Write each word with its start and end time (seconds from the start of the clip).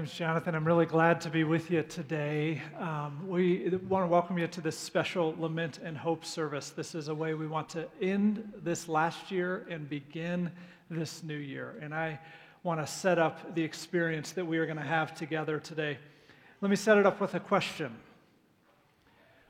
My 0.00 0.04
name 0.04 0.12
is 0.12 0.16
Jonathan. 0.16 0.54
I'm 0.54 0.66
really 0.66 0.86
glad 0.86 1.20
to 1.20 1.28
be 1.28 1.44
with 1.44 1.70
you 1.70 1.82
today. 1.82 2.62
Um, 2.78 3.28
we 3.28 3.68
want 3.86 4.02
to 4.02 4.06
welcome 4.06 4.38
you 4.38 4.46
to 4.46 4.62
this 4.62 4.78
special 4.78 5.34
Lament 5.38 5.78
and 5.84 5.94
Hope 5.94 6.24
service. 6.24 6.70
This 6.70 6.94
is 6.94 7.08
a 7.08 7.14
way 7.14 7.34
we 7.34 7.46
want 7.46 7.68
to 7.70 7.86
end 8.00 8.50
this 8.64 8.88
last 8.88 9.30
year 9.30 9.66
and 9.68 9.90
begin 9.90 10.52
this 10.88 11.22
new 11.22 11.36
year. 11.36 11.74
And 11.82 11.94
I 11.94 12.18
want 12.62 12.80
to 12.80 12.90
set 12.90 13.18
up 13.18 13.54
the 13.54 13.62
experience 13.62 14.32
that 14.32 14.46
we 14.46 14.56
are 14.56 14.64
going 14.64 14.78
to 14.78 14.82
have 14.82 15.14
together 15.14 15.60
today. 15.60 15.98
Let 16.62 16.70
me 16.70 16.76
set 16.76 16.96
it 16.96 17.04
up 17.04 17.20
with 17.20 17.34
a 17.34 17.40
question 17.40 17.94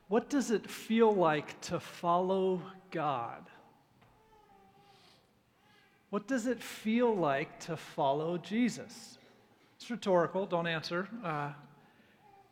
What 0.09 0.29
does 0.29 0.51
it 0.51 0.69
feel 0.69 1.15
like 1.15 1.61
to 1.61 1.79
follow 1.79 2.61
God? 2.91 3.47
What 6.09 6.27
does 6.27 6.45
it 6.45 6.61
feel 6.61 7.15
like 7.15 7.57
to 7.61 7.77
follow 7.77 8.37
Jesus? 8.37 9.17
It's 9.81 9.89
rhetorical, 9.89 10.45
don't 10.45 10.67
answer. 10.67 11.07
Uh, 11.23 11.53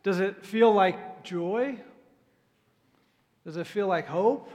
does 0.02 0.20
it 0.20 0.44
feel 0.44 0.74
like 0.74 1.24
joy? 1.24 1.78
Does 3.46 3.56
it 3.56 3.68
feel 3.68 3.86
like 3.86 4.08
hope? 4.08 4.50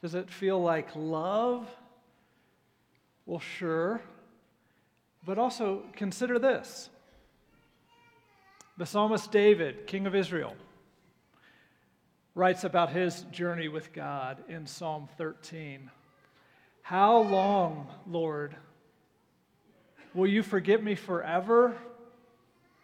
Does 0.00 0.14
it 0.14 0.30
feel 0.30 0.62
like 0.62 0.88
love? 0.96 1.68
Well, 3.26 3.38
sure. 3.38 4.00
But 5.26 5.38
also 5.38 5.82
consider 5.92 6.38
this 6.38 6.88
the 8.78 8.86
psalmist 8.86 9.30
David, 9.30 9.86
king 9.86 10.06
of 10.06 10.14
Israel, 10.14 10.56
writes 12.34 12.64
about 12.64 12.92
his 12.92 13.24
journey 13.30 13.68
with 13.68 13.92
God 13.92 14.38
in 14.48 14.66
Psalm 14.66 15.06
13. 15.18 15.90
How 16.80 17.18
long, 17.18 17.88
Lord, 18.06 18.56
will 20.14 20.28
you 20.28 20.42
forget 20.42 20.82
me 20.82 20.94
forever? 20.94 21.76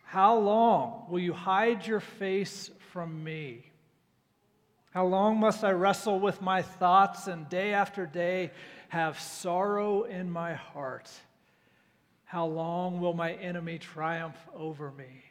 How 0.04 0.36
long 0.38 1.04
will 1.08 1.20
you 1.20 1.32
hide 1.32 1.86
your 1.86 2.00
face 2.00 2.70
from 2.92 3.22
me? 3.22 3.64
How 4.90 5.06
long 5.06 5.38
must 5.38 5.62
I 5.62 5.70
wrestle 5.70 6.18
with 6.18 6.42
my 6.42 6.62
thoughts 6.62 7.28
and 7.28 7.48
day 7.48 7.72
after 7.72 8.06
day 8.06 8.50
have 8.88 9.20
sorrow 9.20 10.02
in 10.02 10.28
my 10.28 10.54
heart? 10.54 11.08
How 12.24 12.46
long 12.46 13.00
will 13.00 13.14
my 13.14 13.32
enemy 13.34 13.78
triumph 13.78 14.36
over 14.54 14.90
me? 14.90 15.24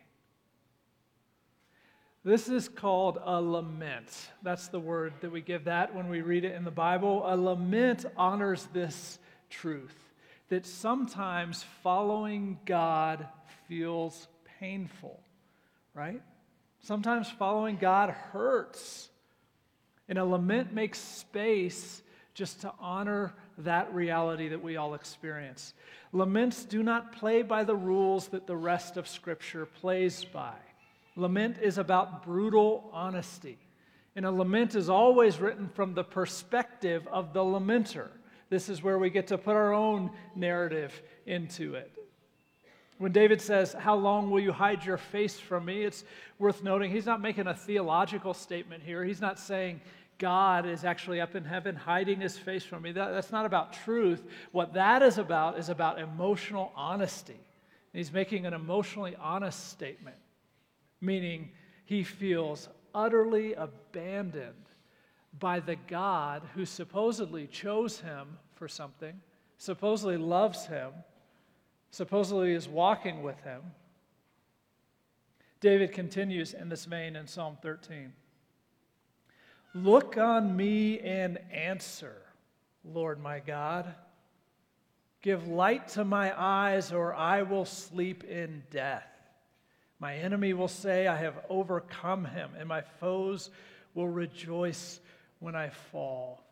This 2.24 2.48
is 2.48 2.70
called 2.70 3.18
a 3.22 3.42
lament. 3.42 4.30
That's 4.44 4.68
the 4.68 4.80
word 4.80 5.14
that 5.22 5.32
we 5.32 5.42
give 5.42 5.66
that 5.66 5.94
when 5.94 6.10
we 6.10 6.22
read 6.22 6.46
it 6.46 6.56
in 6.56 6.64
the 6.64 6.72
Bible. 6.72 7.24
A 7.26 7.36
lament 7.36 8.06
honors 8.16 8.68
this 8.74 9.20
truth 9.50 10.09
that 10.50 10.66
sometimes 10.66 11.64
following 11.84 12.60
God 12.66 13.28
feels 13.68 14.28
painful, 14.60 15.20
right? 15.94 16.22
Sometimes 16.82 17.30
following 17.30 17.78
God 17.78 18.10
hurts. 18.10 19.10
And 20.08 20.18
a 20.18 20.26
lament 20.26 20.74
makes 20.74 21.00
space 21.00 22.02
just 22.34 22.62
to 22.62 22.74
honor 22.80 23.34
that 23.60 23.94
reality 23.94 24.48
that 24.50 24.64
we 24.64 24.78
all 24.78 24.94
experience. 24.94 25.74
Laments 26.14 26.64
do 26.64 26.82
not 26.82 27.12
play 27.12 27.42
by 27.42 27.64
the 27.64 27.76
rules 27.76 28.30
that 28.30 28.48
the 28.48 28.56
rest 28.56 28.98
of 28.98 29.08
Scripture 29.08 29.66
plays 29.66 30.24
by. 30.24 30.56
Lament 31.16 31.58
is 31.62 31.78
about 31.78 32.24
brutal 32.24 32.90
honesty. 32.94 33.60
And 34.16 34.26
a 34.26 34.32
lament 34.32 34.76
is 34.76 34.90
always 34.90 35.40
written 35.40 35.70
from 35.70 35.94
the 35.94 36.04
perspective 36.04 37.08
of 37.12 37.34
the 37.34 37.42
lamenter. 37.42 38.10
This 38.50 38.70
is 38.70 38.82
where 38.82 38.98
we 38.98 39.10
get 39.10 39.28
to 39.28 39.38
put 39.38 39.56
our 39.56 39.74
own 39.74 40.12
narrative 40.36 41.02
into 41.26 41.76
it. 41.76 41.92
When 42.98 43.12
David 43.12 43.42
says, 43.42 43.74
How 43.74 43.96
long 43.96 44.30
will 44.30 44.40
you 44.40 44.52
hide 44.52 44.84
your 44.84 44.98
face 44.98 45.40
from 45.40 45.66
me? 45.66 45.84
It's 45.84 46.04
worth 46.38 46.64
noting 46.64 46.92
he's 46.92 47.06
not 47.06 47.22
making 47.22 47.48
a 47.48 47.54
theological 47.54 48.34
statement 48.34 48.84
here. 48.84 49.04
He's 49.04 49.22
not 49.22 49.40
saying, 49.40 49.82
God 50.18 50.66
is 50.66 50.84
actually 50.84 51.22
up 51.22 51.34
in 51.36 51.46
heaven 51.46 51.76
hiding 51.76 52.20
his 52.20 52.38
face 52.38 52.64
from 52.64 52.84
me. 52.84 52.92
That, 52.92 53.12
that's 53.12 53.32
not 53.32 53.46
about 53.46 53.72
truth. 53.72 54.26
What 54.52 54.74
that 54.74 55.02
is 55.02 55.18
about 55.18 55.58
is 55.58 55.70
about 55.70 55.98
emotional 55.98 56.74
honesty. 56.76 57.34
And 57.34 57.98
he's 57.98 58.12
making 58.12 58.46
an 58.46 58.54
emotionally 58.54 59.16
honest 59.16 59.70
statement, 59.70 60.18
meaning 61.00 61.52
he 61.86 62.04
feels 62.04 62.68
utterly 62.94 63.54
abandoned 63.54 64.69
by 65.38 65.60
the 65.60 65.76
God 65.76 66.44
who 66.56 66.66
supposedly 66.66 67.48
chose 67.48 68.00
him 68.00 68.38
for 68.56 68.68
something, 68.68 69.20
supposedly 69.58 70.18
loves 70.18 70.66
him, 70.66 70.92
supposedly 71.92 72.54
is 72.54 72.68
walking 72.68 73.22
with 73.22 73.40
him. 73.42 73.62
David 75.60 75.92
continues 75.92 76.54
in 76.54 76.70
this 76.70 76.86
vein 76.86 77.16
in 77.16 77.28
Psalm 77.28 77.58
13. 77.62 78.14
Look 79.74 80.18
on 80.18 80.56
me 80.56 81.00
and 81.00 81.38
answer, 81.52 82.16
Lord 82.84 83.20
my 83.20 83.40
God. 83.40 83.94
Give 85.22 85.48
light 85.48 85.90
to 85.90 86.06
my 86.06 86.34
eyes, 86.36 86.94
or 86.94 87.14
I 87.14 87.42
will 87.44 87.66
sleep 87.66 88.24
in 88.24 88.64
death. 88.72 89.06
My 90.00 90.16
enemy 90.16 90.54
will 90.54 90.70
say, 90.70 91.08
I 91.08 91.18
have 91.18 91.38
overcome 91.50 92.24
him, 92.24 92.52
and 92.58 92.70
my 92.70 92.82
foes 92.82 93.50
will 93.94 94.08
rejoice 94.08 95.02
when 95.40 95.56
I 95.56 95.70
fall. 95.70 96.44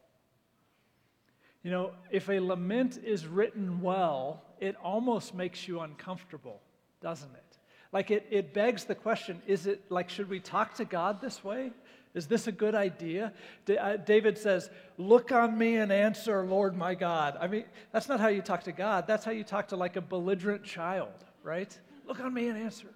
You 1.63 1.72
know, 1.72 1.92
if 2.12 2.30
a 2.30 2.39
lament 2.39 3.00
is 3.04 3.28
written 3.28 3.81
well, 3.81 4.44
it 4.60 4.75
almost 4.84 5.34
makes 5.34 5.68
you 5.68 5.81
uncomfortable, 5.81 6.62
doesn't 7.01 7.34
it? 7.34 7.57
Like 7.92 8.12
it, 8.12 8.28
it 8.30 8.54
begs 8.54 8.86
the 8.86 8.95
question 8.95 9.42
is 9.48 9.68
it 9.68 9.84
like, 9.89 10.10
should 10.10 10.30
we 10.30 10.39
talk 10.39 10.75
to 10.75 10.86
God 10.86 11.22
this 11.22 11.44
way? 11.44 11.72
Is 12.13 12.25
this 12.25 12.48
a 12.48 12.51
good 12.51 12.74
idea? 12.74 13.31
D- 13.66 13.78
uh, 13.78 13.98
David 13.98 14.38
says, 14.38 14.69
Look 14.98 15.31
on 15.31 15.57
me 15.57 15.75
and 15.75 15.92
answer, 15.92 16.44
Lord 16.44 16.75
my 16.75 16.95
God. 16.95 17.38
I 17.39 17.48
mean, 17.48 17.66
that's 17.92 18.10
not 18.10 18.19
how 18.19 18.30
you 18.30 18.42
talk 18.42 18.63
to 18.63 18.72
God. 18.72 19.06
That's 19.06 19.24
how 19.24 19.31
you 19.31 19.44
talk 19.44 19.68
to 19.69 19.75
like 19.75 19.98
a 19.98 20.01
belligerent 20.01 20.63
child, 20.63 21.13
right? 21.44 21.78
Look 22.07 22.19
on 22.19 22.34
me 22.34 22.48
and 22.48 22.57
answer. 22.57 22.88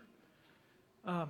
Um, 1.06 1.30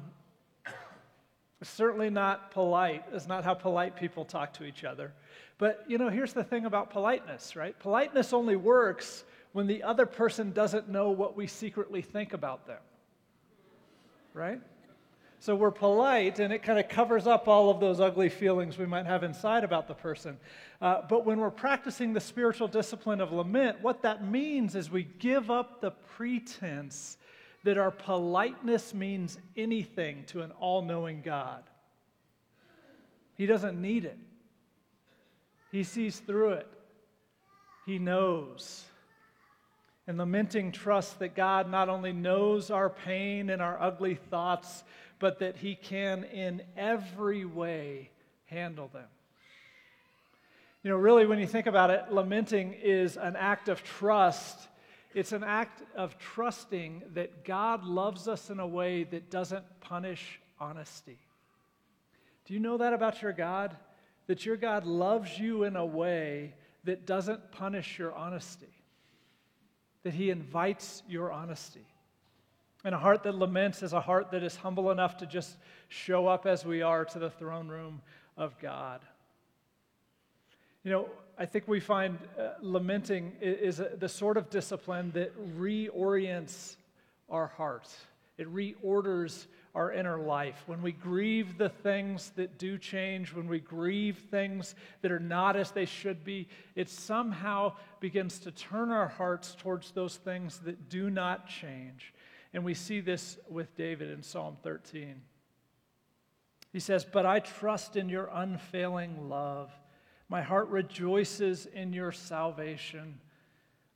certainly 1.69 2.09
not 2.09 2.51
polite. 2.51 3.05
It's 3.13 3.27
not 3.27 3.43
how 3.43 3.53
polite 3.53 3.95
people 3.95 4.25
talk 4.25 4.53
to 4.53 4.63
each 4.63 4.83
other. 4.83 5.13
But, 5.57 5.83
you 5.87 5.97
know, 5.97 6.09
here's 6.09 6.33
the 6.33 6.43
thing 6.43 6.65
about 6.65 6.89
politeness, 6.89 7.55
right? 7.55 7.77
Politeness 7.79 8.33
only 8.33 8.55
works 8.55 9.23
when 9.53 9.67
the 9.67 9.83
other 9.83 10.05
person 10.05 10.51
doesn't 10.51 10.89
know 10.89 11.11
what 11.11 11.35
we 11.37 11.45
secretly 11.45 12.01
think 12.01 12.33
about 12.33 12.65
them, 12.65 12.79
right? 14.33 14.61
So 15.39 15.55
we're 15.55 15.71
polite, 15.71 16.39
and 16.39 16.53
it 16.53 16.61
kind 16.63 16.79
of 16.79 16.87
covers 16.87 17.25
up 17.27 17.47
all 17.47 17.69
of 17.69 17.79
those 17.79 17.99
ugly 17.99 18.29
feelings 18.29 18.77
we 18.77 18.85
might 18.85 19.07
have 19.07 19.23
inside 19.23 19.63
about 19.63 19.87
the 19.87 19.93
person. 19.93 20.37
Uh, 20.81 21.01
but 21.09 21.25
when 21.25 21.39
we're 21.39 21.49
practicing 21.49 22.13
the 22.13 22.19
spiritual 22.19 22.67
discipline 22.67 23.19
of 23.19 23.31
lament, 23.31 23.81
what 23.81 24.03
that 24.03 24.23
means 24.23 24.75
is 24.75 24.89
we 24.91 25.03
give 25.19 25.49
up 25.51 25.81
the 25.81 25.91
pretense 26.15 27.17
that 27.63 27.77
our 27.77 27.91
politeness 27.91 28.93
means 28.93 29.37
anything 29.55 30.23
to 30.27 30.41
an 30.41 30.51
all 30.59 30.81
knowing 30.81 31.21
God. 31.21 31.63
He 33.35 33.45
doesn't 33.45 33.79
need 33.79 34.05
it, 34.05 34.17
He 35.71 35.83
sees 35.83 36.19
through 36.19 36.53
it, 36.53 36.67
He 37.85 37.99
knows. 37.99 38.85
And 40.07 40.17
lamenting 40.17 40.71
trust 40.71 41.19
that 41.19 41.35
God 41.35 41.69
not 41.69 41.87
only 41.87 42.11
knows 42.11 42.71
our 42.71 42.89
pain 42.89 43.49
and 43.51 43.61
our 43.61 43.79
ugly 43.79 44.15
thoughts, 44.15 44.83
but 45.19 45.39
that 45.39 45.55
He 45.57 45.75
can 45.75 46.23
in 46.23 46.63
every 46.75 47.45
way 47.45 48.09
handle 48.45 48.89
them. 48.91 49.07
You 50.83 50.89
know, 50.89 50.97
really, 50.97 51.27
when 51.27 51.37
you 51.37 51.45
think 51.45 51.67
about 51.67 51.91
it, 51.91 52.11
lamenting 52.11 52.73
is 52.73 53.15
an 53.15 53.35
act 53.35 53.69
of 53.69 53.83
trust. 53.83 54.67
It's 55.13 55.31
an 55.31 55.43
act 55.43 55.83
of 55.95 56.17
trusting 56.17 57.03
that 57.13 57.43
God 57.43 57.83
loves 57.83 58.27
us 58.27 58.49
in 58.49 58.59
a 58.59 58.67
way 58.67 59.03
that 59.05 59.29
doesn't 59.29 59.65
punish 59.81 60.39
honesty. 60.59 61.19
Do 62.45 62.53
you 62.53 62.59
know 62.59 62.77
that 62.77 62.93
about 62.93 63.21
your 63.21 63.33
God? 63.33 63.75
That 64.27 64.45
your 64.45 64.57
God 64.57 64.85
loves 64.85 65.37
you 65.37 65.63
in 65.63 65.75
a 65.75 65.85
way 65.85 66.53
that 66.83 67.05
doesn't 67.05 67.51
punish 67.51 67.99
your 67.99 68.13
honesty, 68.13 68.73
that 70.03 70.13
He 70.13 70.29
invites 70.29 71.03
your 71.07 71.31
honesty. 71.31 71.85
And 72.83 72.95
a 72.95 72.97
heart 72.97 73.23
that 73.23 73.35
laments 73.35 73.83
is 73.83 73.93
a 73.93 74.01
heart 74.01 74.31
that 74.31 74.43
is 74.43 74.55
humble 74.55 74.89
enough 74.89 75.17
to 75.17 75.25
just 75.25 75.57
show 75.89 76.27
up 76.27 76.45
as 76.45 76.65
we 76.65 76.81
are 76.81 77.05
to 77.05 77.19
the 77.19 77.29
throne 77.29 77.67
room 77.67 78.01
of 78.37 78.57
God. 78.59 79.01
You 80.83 80.91
know, 80.91 81.09
I 81.37 81.45
think 81.45 81.67
we 81.67 81.79
find 81.79 82.17
uh, 82.39 82.51
lamenting 82.61 83.33
is, 83.41 83.77
is 83.77 83.79
a, 83.79 83.95
the 83.97 84.09
sort 84.09 84.37
of 84.37 84.49
discipline 84.49 85.11
that 85.11 85.35
reorients 85.57 86.75
our 87.29 87.47
hearts. 87.47 87.95
It 88.37 88.51
reorders 88.53 89.45
our 89.75 89.91
inner 89.91 90.17
life. 90.17 90.63
When 90.65 90.81
we 90.81 90.91
grieve 90.91 91.57
the 91.57 91.69
things 91.69 92.31
that 92.35 92.57
do 92.57 92.77
change, 92.77 93.33
when 93.33 93.47
we 93.47 93.59
grieve 93.59 94.17
things 94.29 94.75
that 95.01 95.11
are 95.11 95.19
not 95.19 95.55
as 95.55 95.71
they 95.71 95.85
should 95.85 96.23
be, 96.23 96.47
it 96.75 96.89
somehow 96.89 97.73
begins 97.99 98.39
to 98.39 98.51
turn 98.51 98.91
our 98.91 99.07
hearts 99.07 99.55
towards 99.55 99.91
those 99.91 100.17
things 100.17 100.59
that 100.65 100.89
do 100.89 101.09
not 101.09 101.47
change. 101.47 102.13
And 102.53 102.65
we 102.65 102.73
see 102.73 102.99
this 102.99 103.37
with 103.49 103.75
David 103.75 104.09
in 104.09 104.23
Psalm 104.23 104.57
13. 104.63 105.21
He 106.73 106.79
says, 106.79 107.05
But 107.05 107.25
I 107.25 107.39
trust 107.39 107.95
in 107.95 108.09
your 108.09 108.29
unfailing 108.33 109.29
love. 109.29 109.71
My 110.31 110.41
heart 110.41 110.69
rejoices 110.69 111.65
in 111.65 111.91
your 111.91 112.13
salvation. 112.13 113.19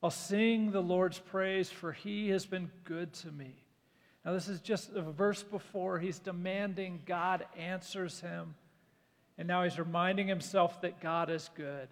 I'll 0.03 0.09
sing 0.09 0.71
the 0.71 0.81
Lord's 0.81 1.17
praise, 1.17 1.69
for 1.69 1.93
he 1.93 2.27
has 2.31 2.45
been 2.45 2.69
good 2.83 3.13
to 3.13 3.31
me. 3.31 3.55
Now, 4.25 4.33
this 4.33 4.49
is 4.49 4.59
just 4.59 4.91
a 4.91 5.01
verse 5.01 5.43
before. 5.43 5.97
He's 5.97 6.19
demanding 6.19 7.03
God 7.05 7.45
answers 7.57 8.19
him. 8.19 8.55
And 9.37 9.47
now 9.47 9.63
he's 9.63 9.79
reminding 9.79 10.27
himself 10.27 10.81
that 10.81 10.99
God 10.99 11.29
is 11.29 11.49
good. 11.55 11.87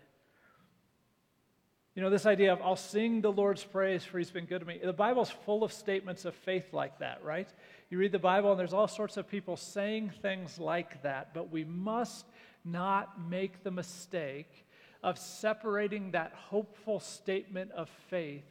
You 1.96 2.02
know, 2.02 2.10
this 2.10 2.26
idea 2.26 2.52
of 2.52 2.62
I'll 2.62 2.76
sing 2.76 3.22
the 3.22 3.32
Lord's 3.32 3.64
praise 3.64 4.04
for 4.04 4.18
he's 4.18 4.32
been 4.32 4.46
good 4.46 4.60
to 4.60 4.66
me. 4.66 4.78
The 4.84 4.92
Bible's 4.92 5.30
full 5.30 5.64
of 5.64 5.72
statements 5.72 6.26
of 6.26 6.36
faith 6.36 6.74
like 6.74 7.00
that, 7.00 7.24
right? 7.24 7.48
You 7.90 7.98
read 7.98 8.12
the 8.12 8.20
Bible 8.20 8.52
and 8.52 8.60
there's 8.60 8.74
all 8.74 8.90
sorts 8.90 9.16
of 9.16 9.30
people 9.30 9.56
saying 9.56 10.12
things 10.22 10.60
like 10.60 11.02
that, 11.04 11.34
but 11.34 11.50
we 11.50 11.64
must 11.64 12.26
not 12.66 13.20
make 13.30 13.64
the 13.64 13.72
mistake 13.72 14.66
of 15.02 15.18
separating 15.18 16.12
that 16.12 16.34
hopeful 16.34 17.00
statement 17.00 17.72
of 17.72 17.90
faith 18.10 18.46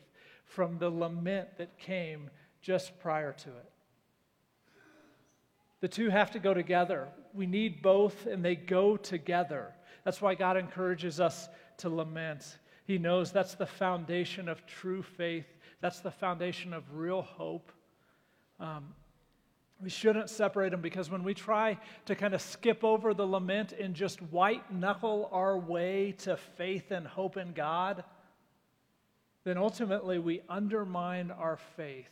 from 0.45 0.79
the 0.79 0.91
lament 0.91 1.49
that 1.57 1.79
came 1.79 2.29
just 2.61 2.99
prior 3.01 3.33
to 3.33 3.49
it. 3.49 3.71
The 5.81 5.89
two 5.89 6.11
have 6.11 6.31
to 6.33 6.39
go 6.39 6.55
together. 6.55 7.09
We 7.35 7.47
need 7.47 7.83
both, 7.83 8.27
and 8.27 8.45
they 8.45 8.55
go 8.55 8.97
together. 8.97 9.73
That's 10.05 10.21
why 10.21 10.35
God 10.35 10.57
encourages 10.57 11.19
us 11.19 11.49
to 11.79 11.89
lament. 11.89 12.59
He 12.85 12.99
knows 12.99 13.33
that's 13.33 13.55
the 13.55 13.67
foundation 13.67 14.49
of 14.49 14.65
true 14.67 15.03
faith, 15.03 15.47
that's 15.81 16.01
the 16.01 16.11
foundation 16.11 16.73
of 16.73 16.85
real 16.95 17.23
hope. 17.23 17.73
Um, 18.61 18.95
we 19.83 19.91
shouldn't 19.91 20.31
separate 20.31 20.71
them 20.71 20.81
because 20.81 21.11
when 21.11 21.25
we 21.25 21.35
try 21.35 21.77
to 22.07 22.15
kind 22.15 22.35
of 22.35 22.41
skip 22.41 22.85
over 22.85 23.13
the 23.15 23.27
lament 23.27 23.73
and 23.73 23.95
just 23.95 24.23
white 24.23 24.73
knuckle 24.73 25.29
our 25.33 25.59
way 25.59 26.13
to 26.19 26.37
faith 26.37 26.93
and 26.93 27.07
hope 27.07 27.37
in 27.37 27.53
God, 27.53 28.05
then 29.43 29.59
ultimately 29.59 30.21
we 30.21 30.41
undermine 30.49 31.33
our 31.33 31.57
faith 31.77 32.11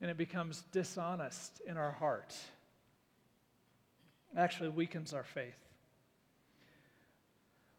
and 0.00 0.10
it 0.10 0.16
becomes 0.16 0.64
dishonest 0.72 1.62
in 1.66 1.76
our 1.76 1.92
heart. 1.92 2.34
Actually 4.36 4.70
weakens 4.70 5.14
our 5.14 5.22
faith. 5.22 5.56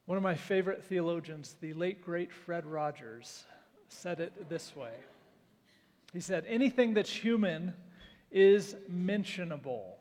One 0.06 0.18
of 0.18 0.24
my 0.24 0.36
favorite 0.36 0.84
theologians, 0.86 1.56
the 1.60 1.74
late 1.74 2.02
great 2.02 2.32
Fred 2.32 2.66
Rogers, 2.66 3.44
said 3.90 4.22
it 4.22 4.50
this 4.50 4.76
way. 4.76 4.94
He 6.14 6.22
said, 6.22 6.46
Anything 6.48 6.94
that's 6.94 7.12
human 7.12 7.74
is 8.32 8.76
mentionable. 8.88 9.98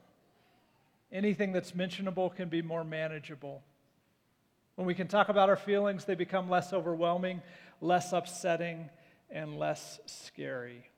Anything 1.13 1.53
that's 1.53 1.75
mentionable 1.75 2.31
can 2.31 2.49
be 2.49 2.63
more 2.63 2.85
manageable. 2.85 3.63
When 4.75 4.87
we 4.87 4.95
can 4.95 5.07
talk 5.07 5.29
about 5.29 5.49
our 5.49 5.57
feelings, 5.57 6.05
they 6.05 6.17
become 6.17 6.51
less 6.51 6.73
overwhelming, 6.73 7.43
less 7.81 8.13
upsetting, 8.13 8.91
and 9.31 9.59
less 9.59 10.01
scary. 10.07 10.91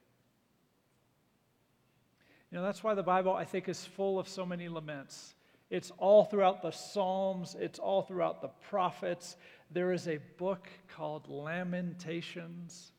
You 2.50 2.59
know, 2.59 2.64
that's 2.64 2.83
why 2.83 2.95
the 2.95 3.02
Bible, 3.02 3.35
I 3.35 3.45
think, 3.45 3.68
is 3.68 3.85
full 3.85 4.18
of 4.18 4.28
so 4.28 4.47
many 4.47 4.68
laments. 4.68 5.35
It's 5.68 5.90
all 5.99 6.25
throughout 6.25 6.62
the 6.62 6.71
Psalms, 6.71 7.56
it's 7.59 7.78
all 7.78 8.02
throughout 8.02 8.40
the 8.40 8.50
prophets. 8.71 9.37
There 9.73 9.92
is 9.92 10.06
a 10.06 10.18
book 10.38 10.68
called 10.95 11.28
Lamentations, 11.28 12.92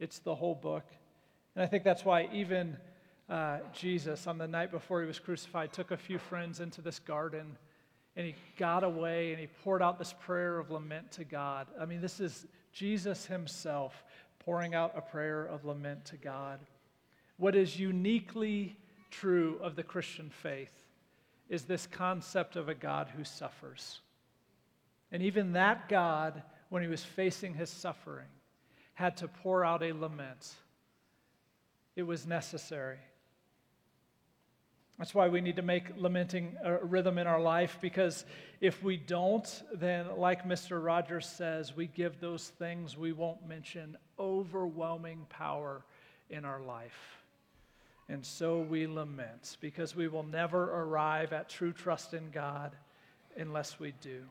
it's 0.00 0.18
the 0.18 0.34
whole 0.34 0.56
book. 0.56 0.84
And 1.54 1.62
I 1.62 1.66
think 1.66 1.84
that's 1.84 2.04
why 2.04 2.28
even 2.32 2.76
uh, 3.28 3.58
Jesus, 3.72 4.26
on 4.26 4.38
the 4.38 4.48
night 4.48 4.70
before 4.70 5.00
he 5.00 5.06
was 5.06 5.18
crucified, 5.18 5.72
took 5.72 5.90
a 5.90 5.96
few 5.96 6.18
friends 6.18 6.60
into 6.60 6.80
this 6.80 6.98
garden 6.98 7.56
and 8.16 8.26
he 8.26 8.34
got 8.56 8.82
away 8.82 9.30
and 9.30 9.40
he 9.40 9.46
poured 9.62 9.80
out 9.80 9.98
this 9.98 10.14
prayer 10.20 10.58
of 10.58 10.70
lament 10.70 11.12
to 11.12 11.24
God. 11.24 11.68
I 11.80 11.84
mean, 11.84 12.00
this 12.00 12.18
is 12.18 12.46
Jesus 12.72 13.26
himself 13.26 14.02
pouring 14.40 14.74
out 14.74 14.92
a 14.96 15.00
prayer 15.00 15.44
of 15.44 15.64
lament 15.64 16.04
to 16.06 16.16
God. 16.16 16.58
What 17.36 17.54
is 17.54 17.78
uniquely 17.78 18.76
true 19.10 19.58
of 19.62 19.76
the 19.76 19.84
Christian 19.84 20.30
faith 20.30 20.72
is 21.48 21.64
this 21.64 21.86
concept 21.86 22.56
of 22.56 22.68
a 22.68 22.74
God 22.74 23.08
who 23.16 23.24
suffers. 23.24 24.00
And 25.12 25.22
even 25.22 25.52
that 25.52 25.88
God, 25.88 26.42
when 26.70 26.82
he 26.82 26.88
was 26.88 27.04
facing 27.04 27.54
his 27.54 27.70
suffering, 27.70 28.26
had 28.94 29.16
to 29.18 29.28
pour 29.28 29.64
out 29.64 29.82
a 29.82 29.92
lament. 29.92 30.54
It 31.94 32.02
was 32.02 32.26
necessary. 32.26 32.98
That's 34.98 35.14
why 35.14 35.28
we 35.28 35.40
need 35.40 35.56
to 35.56 35.62
make 35.62 35.96
lamenting 35.96 36.56
a 36.64 36.84
rhythm 36.84 37.18
in 37.18 37.28
our 37.28 37.40
life 37.40 37.78
because 37.80 38.24
if 38.60 38.82
we 38.82 38.96
don't, 38.96 39.62
then, 39.72 40.06
like 40.16 40.44
Mr. 40.44 40.84
Rogers 40.84 41.26
says, 41.26 41.76
we 41.76 41.86
give 41.86 42.18
those 42.18 42.48
things 42.58 42.96
we 42.96 43.12
won't 43.12 43.46
mention 43.46 43.96
overwhelming 44.18 45.26
power 45.28 45.84
in 46.30 46.44
our 46.44 46.60
life. 46.60 47.22
And 48.08 48.26
so 48.26 48.58
we 48.58 48.88
lament 48.88 49.56
because 49.60 49.94
we 49.94 50.08
will 50.08 50.24
never 50.24 50.64
arrive 50.82 51.32
at 51.32 51.48
true 51.48 51.72
trust 51.72 52.12
in 52.12 52.30
God 52.30 52.74
unless 53.36 53.78
we 53.78 53.92
do. 54.00 54.24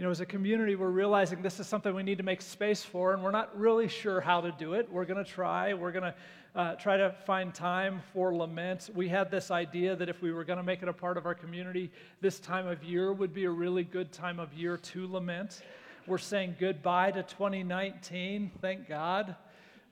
You 0.00 0.06
know, 0.06 0.10
as 0.10 0.20
a 0.22 0.24
community, 0.24 0.76
we're 0.76 0.88
realizing 0.88 1.42
this 1.42 1.60
is 1.60 1.66
something 1.66 1.94
we 1.94 2.02
need 2.02 2.16
to 2.16 2.24
make 2.24 2.40
space 2.40 2.82
for, 2.82 3.12
and 3.12 3.22
we're 3.22 3.30
not 3.30 3.54
really 3.54 3.86
sure 3.86 4.18
how 4.18 4.40
to 4.40 4.50
do 4.50 4.72
it. 4.72 4.90
We're 4.90 5.04
going 5.04 5.22
to 5.22 5.30
try. 5.30 5.74
We're 5.74 5.92
going 5.92 6.04
to 6.04 6.14
uh, 6.58 6.74
try 6.76 6.96
to 6.96 7.14
find 7.26 7.52
time 7.52 8.00
for 8.14 8.34
lament. 8.34 8.88
We 8.94 9.10
had 9.10 9.30
this 9.30 9.50
idea 9.50 9.94
that 9.94 10.08
if 10.08 10.22
we 10.22 10.32
were 10.32 10.42
going 10.42 10.56
to 10.56 10.62
make 10.62 10.82
it 10.82 10.88
a 10.88 10.92
part 10.94 11.18
of 11.18 11.26
our 11.26 11.34
community, 11.34 11.90
this 12.22 12.40
time 12.40 12.66
of 12.66 12.82
year 12.82 13.12
would 13.12 13.34
be 13.34 13.44
a 13.44 13.50
really 13.50 13.84
good 13.84 14.10
time 14.10 14.40
of 14.40 14.54
year 14.54 14.78
to 14.78 15.06
lament. 15.06 15.60
We're 16.06 16.16
saying 16.16 16.56
goodbye 16.58 17.10
to 17.10 17.22
2019, 17.22 18.52
thank 18.62 18.88
God. 18.88 19.36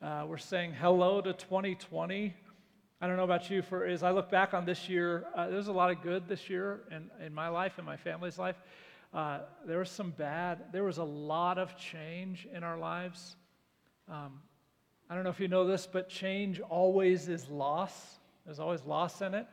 Uh, 0.00 0.24
we're 0.26 0.38
saying 0.38 0.72
hello 0.72 1.20
to 1.20 1.34
2020. 1.34 2.32
I 3.02 3.06
don't 3.06 3.18
know 3.18 3.24
about 3.24 3.50
you, 3.50 3.60
for 3.60 3.84
as 3.84 4.02
I 4.02 4.12
look 4.12 4.30
back 4.30 4.54
on 4.54 4.64
this 4.64 4.88
year, 4.88 5.26
uh, 5.36 5.50
there's 5.50 5.68
a 5.68 5.72
lot 5.72 5.90
of 5.90 6.00
good 6.00 6.28
this 6.28 6.48
year 6.48 6.80
in, 6.90 7.10
in 7.26 7.34
my 7.34 7.48
life 7.48 7.74
and 7.76 7.84
my 7.84 7.98
family's 7.98 8.38
life. 8.38 8.56
Uh, 9.12 9.40
there 9.66 9.78
was 9.78 9.90
some 9.90 10.10
bad. 10.10 10.72
There 10.72 10.84
was 10.84 10.98
a 10.98 11.04
lot 11.04 11.58
of 11.58 11.76
change 11.76 12.46
in 12.52 12.62
our 12.62 12.78
lives. 12.78 13.36
Um, 14.08 14.40
I 15.08 15.14
don't 15.14 15.24
know 15.24 15.30
if 15.30 15.40
you 15.40 15.48
know 15.48 15.66
this, 15.66 15.88
but 15.90 16.08
change 16.08 16.60
always 16.60 17.28
is 17.28 17.48
loss. 17.48 18.18
There's 18.44 18.60
always 18.60 18.84
loss 18.84 19.22
in 19.22 19.34
it, 19.34 19.46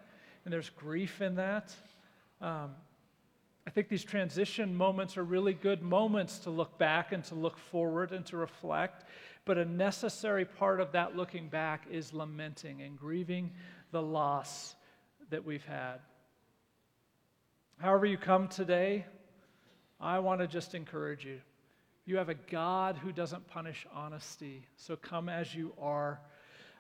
and 0.44 0.54
there's 0.54 0.70
grief 0.70 1.22
in 1.22 1.36
that. 1.36 1.74
Um, 2.42 2.72
I 3.66 3.72
think 3.72 3.88
these 3.88 4.04
transition 4.04 4.76
moments 4.76 5.18
are 5.18 5.24
really 5.24 5.54
good 5.54 5.82
moments 5.82 6.40
to 6.40 6.50
look 6.50 6.78
back 6.78 7.14
and 7.14 7.24
to 7.26 7.36
look 7.36 7.58
forward 7.58 8.12
and 8.12 8.26
to 8.28 8.38
reflect. 8.38 9.06
But 9.46 9.58
a 9.58 9.66
necessary 9.66 10.46
part 10.46 10.80
of 10.80 10.92
that 10.92 11.16
looking 11.16 11.48
back 11.48 11.86
is 11.90 12.14
lamenting 12.14 12.82
and 12.82 12.98
grieving 12.98 13.52
the 13.92 14.02
loss 14.02 14.76
that 15.30 15.46
we've 15.46 15.66
had. 15.66 16.00
However, 17.78 18.06
you 18.06 18.18
come 18.18 18.48
today, 18.48 19.06
I 20.00 20.20
want 20.20 20.42
to 20.42 20.48
just 20.48 20.76
encourage 20.76 21.26
you. 21.26 21.40
You 22.06 22.18
have 22.18 22.28
a 22.28 22.36
God 22.36 22.98
who 22.98 23.14
doesn't 23.14 23.48
punish 23.48 23.88
honesty, 23.94 24.66
so 24.76 24.98
come 24.98 25.30
as 25.30 25.56
you 25.56 25.72
are. 25.80 26.20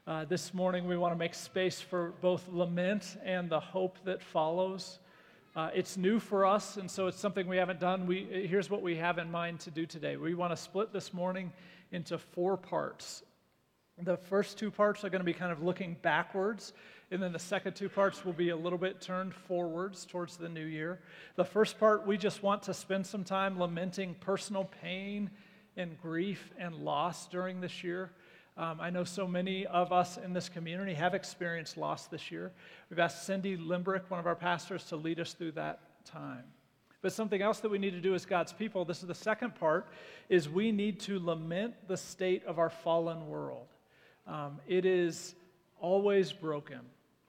Uh, 0.05 0.25
this 0.25 0.53
morning, 0.53 0.85
we 0.85 0.97
want 0.97 1.13
to 1.13 1.17
make 1.17 1.33
space 1.33 1.79
for 1.79 2.13
both 2.21 2.47
lament 2.49 3.17
and 3.23 3.49
the 3.49 3.59
hope 3.59 3.97
that 4.03 4.21
follows. 4.21 4.99
Uh, 5.55 5.69
it's 5.73 5.95
new 5.95 6.19
for 6.19 6.45
us, 6.45 6.75
and 6.75 6.91
so 6.91 7.07
it's 7.07 7.17
something 7.17 7.47
we 7.47 7.55
haven't 7.57 7.79
done. 7.79 8.05
We, 8.05 8.47
here's 8.49 8.69
what 8.69 8.81
we 8.81 8.97
have 8.97 9.17
in 9.17 9.31
mind 9.31 9.61
to 9.61 9.71
do 9.71 9.85
today. 9.85 10.17
We 10.17 10.35
want 10.35 10.51
to 10.51 10.57
split 10.57 10.91
this 10.91 11.13
morning 11.13 11.53
into 11.93 12.17
four 12.17 12.57
parts. 12.57 13.23
The 13.97 14.17
first 14.17 14.59
two 14.59 14.69
parts 14.69 15.05
are 15.05 15.09
going 15.09 15.21
to 15.21 15.25
be 15.25 15.33
kind 15.33 15.53
of 15.53 15.63
looking 15.63 15.95
backwards 16.01 16.73
and 17.11 17.21
then 17.21 17.31
the 17.31 17.39
second 17.39 17.75
two 17.75 17.89
parts 17.89 18.25
will 18.25 18.33
be 18.33 18.49
a 18.49 18.55
little 18.55 18.79
bit 18.79 18.99
turned 18.99 19.33
forwards 19.33 20.05
towards 20.05 20.37
the 20.37 20.49
new 20.49 20.65
year. 20.65 20.99
The 21.35 21.45
first 21.45 21.79
part, 21.79 22.07
we 22.07 22.17
just 22.17 22.41
want 22.41 22.63
to 22.63 22.73
spend 22.73 23.05
some 23.05 23.23
time 23.23 23.59
lamenting 23.59 24.15
personal 24.15 24.65
pain 24.81 25.29
and 25.77 25.99
grief 26.01 26.51
and 26.57 26.75
loss 26.75 27.27
during 27.27 27.61
this 27.61 27.83
year. 27.83 28.11
Um, 28.57 28.79
I 28.79 28.89
know 28.89 29.03
so 29.03 29.27
many 29.27 29.65
of 29.67 29.91
us 29.91 30.17
in 30.17 30.33
this 30.33 30.49
community 30.49 30.93
have 30.93 31.13
experienced 31.13 31.77
loss 31.77 32.07
this 32.07 32.31
year. 32.31 32.51
We've 32.89 32.99
asked 32.99 33.25
Cindy 33.25 33.57
Limbrick, 33.57 34.03
one 34.09 34.19
of 34.19 34.27
our 34.27 34.35
pastors, 34.35 34.85
to 34.85 34.95
lead 34.95 35.19
us 35.19 35.33
through 35.33 35.51
that 35.53 35.79
time. 36.05 36.43
But 37.01 37.11
something 37.11 37.41
else 37.41 37.59
that 37.59 37.69
we 37.69 37.77
need 37.77 37.91
to 37.91 38.01
do 38.01 38.15
as 38.15 38.25
God's 38.25 38.53
people, 38.53 38.83
this 38.83 39.01
is 39.01 39.07
the 39.07 39.13
second 39.13 39.55
part, 39.55 39.87
is 40.29 40.49
we 40.49 40.71
need 40.71 41.01
to 41.01 41.19
lament 41.19 41.75
the 41.87 41.97
state 41.97 42.43
of 42.45 42.57
our 42.57 42.69
fallen 42.69 43.27
world. 43.27 43.67
Um, 44.25 44.59
it 44.67 44.85
is 44.85 45.35
always 45.79 46.31
broken 46.31 46.79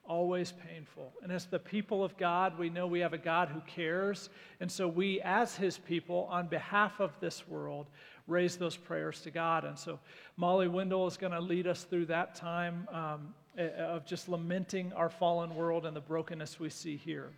always 0.07 0.51
painful. 0.51 1.13
And 1.21 1.31
as 1.31 1.45
the 1.45 1.59
people 1.59 2.03
of 2.03 2.17
God, 2.17 2.57
we 2.57 2.69
know 2.69 2.87
we 2.87 2.99
have 3.01 3.13
a 3.13 3.17
God 3.17 3.49
who 3.49 3.61
cares. 3.61 4.29
And 4.59 4.71
so 4.71 4.87
we, 4.87 5.21
as 5.21 5.55
his 5.55 5.77
people, 5.77 6.27
on 6.31 6.47
behalf 6.47 6.99
of 6.99 7.11
this 7.19 7.47
world, 7.47 7.87
raise 8.27 8.57
those 8.57 8.75
prayers 8.75 9.21
to 9.21 9.31
God. 9.31 9.63
And 9.63 9.77
so 9.77 9.99
Molly 10.35 10.67
Wendell 10.67 11.07
is 11.07 11.17
going 11.17 11.33
to 11.33 11.39
lead 11.39 11.67
us 11.67 11.83
through 11.83 12.07
that 12.07 12.35
time 12.35 12.87
um, 12.91 13.33
of 13.57 14.05
just 14.05 14.29
lamenting 14.29 14.93
our 14.93 15.09
fallen 15.09 15.55
world 15.55 15.85
and 15.85 15.95
the 15.95 16.01
brokenness 16.01 16.59
we 16.59 16.69
see 16.69 16.97
here. 16.97 17.31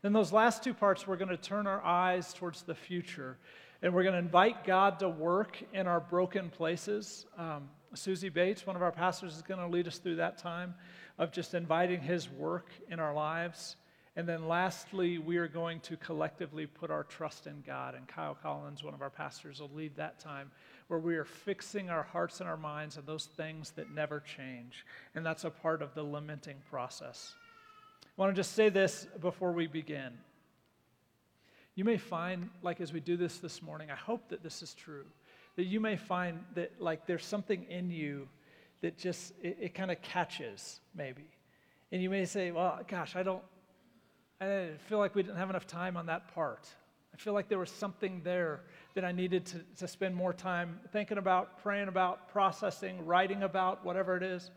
Then, 0.00 0.12
those 0.12 0.32
last 0.32 0.62
two 0.62 0.74
parts, 0.74 1.08
we're 1.08 1.16
going 1.16 1.28
to 1.28 1.36
turn 1.36 1.66
our 1.66 1.82
eyes 1.82 2.32
towards 2.32 2.62
the 2.62 2.74
future. 2.74 3.36
And 3.82 3.92
we're 3.92 4.02
going 4.04 4.14
to 4.14 4.18
invite 4.18 4.64
God 4.64 4.98
to 5.00 5.08
work 5.08 5.58
in 5.72 5.86
our 5.86 6.00
broken 6.00 6.50
places. 6.50 7.26
Um, 7.36 7.68
Susie 7.94 8.28
Bates, 8.28 8.66
one 8.66 8.76
of 8.76 8.82
our 8.82 8.92
pastors, 8.92 9.34
is 9.34 9.42
going 9.42 9.60
to 9.60 9.66
lead 9.66 9.86
us 9.86 9.98
through 9.98 10.16
that 10.16 10.38
time 10.38 10.74
of 11.18 11.32
just 11.32 11.54
inviting 11.54 12.00
His 12.00 12.30
work 12.30 12.70
in 12.90 13.00
our 13.00 13.14
lives. 13.14 13.76
And 14.16 14.28
then 14.28 14.48
lastly, 14.48 15.18
we 15.18 15.36
are 15.36 15.46
going 15.46 15.80
to 15.80 15.96
collectively 15.96 16.66
put 16.66 16.90
our 16.90 17.04
trust 17.04 17.46
in 17.46 17.62
God. 17.66 17.94
And 17.94 18.08
Kyle 18.08 18.36
Collins, 18.40 18.82
one 18.82 18.94
of 18.94 19.00
our 19.00 19.10
pastors, 19.10 19.60
will 19.60 19.70
lead 19.74 19.94
that 19.96 20.18
time 20.18 20.50
where 20.88 20.98
we 20.98 21.16
are 21.16 21.24
fixing 21.24 21.88
our 21.88 22.02
hearts 22.02 22.40
and 22.40 22.48
our 22.48 22.56
minds 22.56 22.98
on 22.98 23.04
those 23.06 23.26
things 23.36 23.70
that 23.72 23.90
never 23.90 24.20
change. 24.20 24.84
And 25.14 25.24
that's 25.24 25.44
a 25.44 25.50
part 25.50 25.82
of 25.82 25.94
the 25.94 26.02
lamenting 26.02 26.56
process. 26.68 27.34
I 28.02 28.20
want 28.20 28.34
to 28.34 28.40
just 28.40 28.54
say 28.54 28.68
this 28.68 29.06
before 29.20 29.52
we 29.52 29.68
begin. 29.68 30.12
You 31.76 31.84
may 31.84 31.96
find, 31.96 32.50
like 32.62 32.80
as 32.80 32.92
we 32.92 32.98
do 32.98 33.16
this 33.16 33.38
this 33.38 33.62
morning, 33.62 33.88
I 33.88 33.94
hope 33.94 34.30
that 34.30 34.42
this 34.42 34.62
is 34.62 34.74
true, 34.74 35.04
that 35.58 35.66
you 35.66 35.80
may 35.80 35.96
find 35.96 36.38
that 36.54 36.70
like 36.80 37.04
there's 37.04 37.24
something 37.24 37.64
in 37.68 37.90
you 37.90 38.28
that 38.80 38.96
just, 38.96 39.32
it, 39.42 39.58
it 39.60 39.74
kind 39.74 39.90
of 39.90 40.00
catches 40.02 40.78
maybe. 40.94 41.24
And 41.90 42.00
you 42.00 42.08
may 42.08 42.26
say, 42.26 42.52
well, 42.52 42.78
gosh, 42.86 43.16
I 43.16 43.24
don't, 43.24 43.42
I 44.40 44.68
feel 44.88 44.98
like 44.98 45.16
we 45.16 45.24
didn't 45.24 45.38
have 45.38 45.50
enough 45.50 45.66
time 45.66 45.96
on 45.96 46.06
that 46.06 46.32
part. 46.32 46.68
I 47.12 47.16
feel 47.16 47.32
like 47.32 47.48
there 47.48 47.58
was 47.58 47.72
something 47.72 48.20
there 48.22 48.60
that 48.94 49.04
I 49.04 49.10
needed 49.10 49.46
to, 49.46 49.64
to 49.78 49.88
spend 49.88 50.14
more 50.14 50.32
time 50.32 50.78
thinking 50.92 51.18
about, 51.18 51.60
praying 51.60 51.88
about, 51.88 52.28
processing, 52.28 53.04
writing 53.04 53.42
about, 53.42 53.84
whatever 53.84 54.16
it 54.16 54.22
is. 54.22 54.52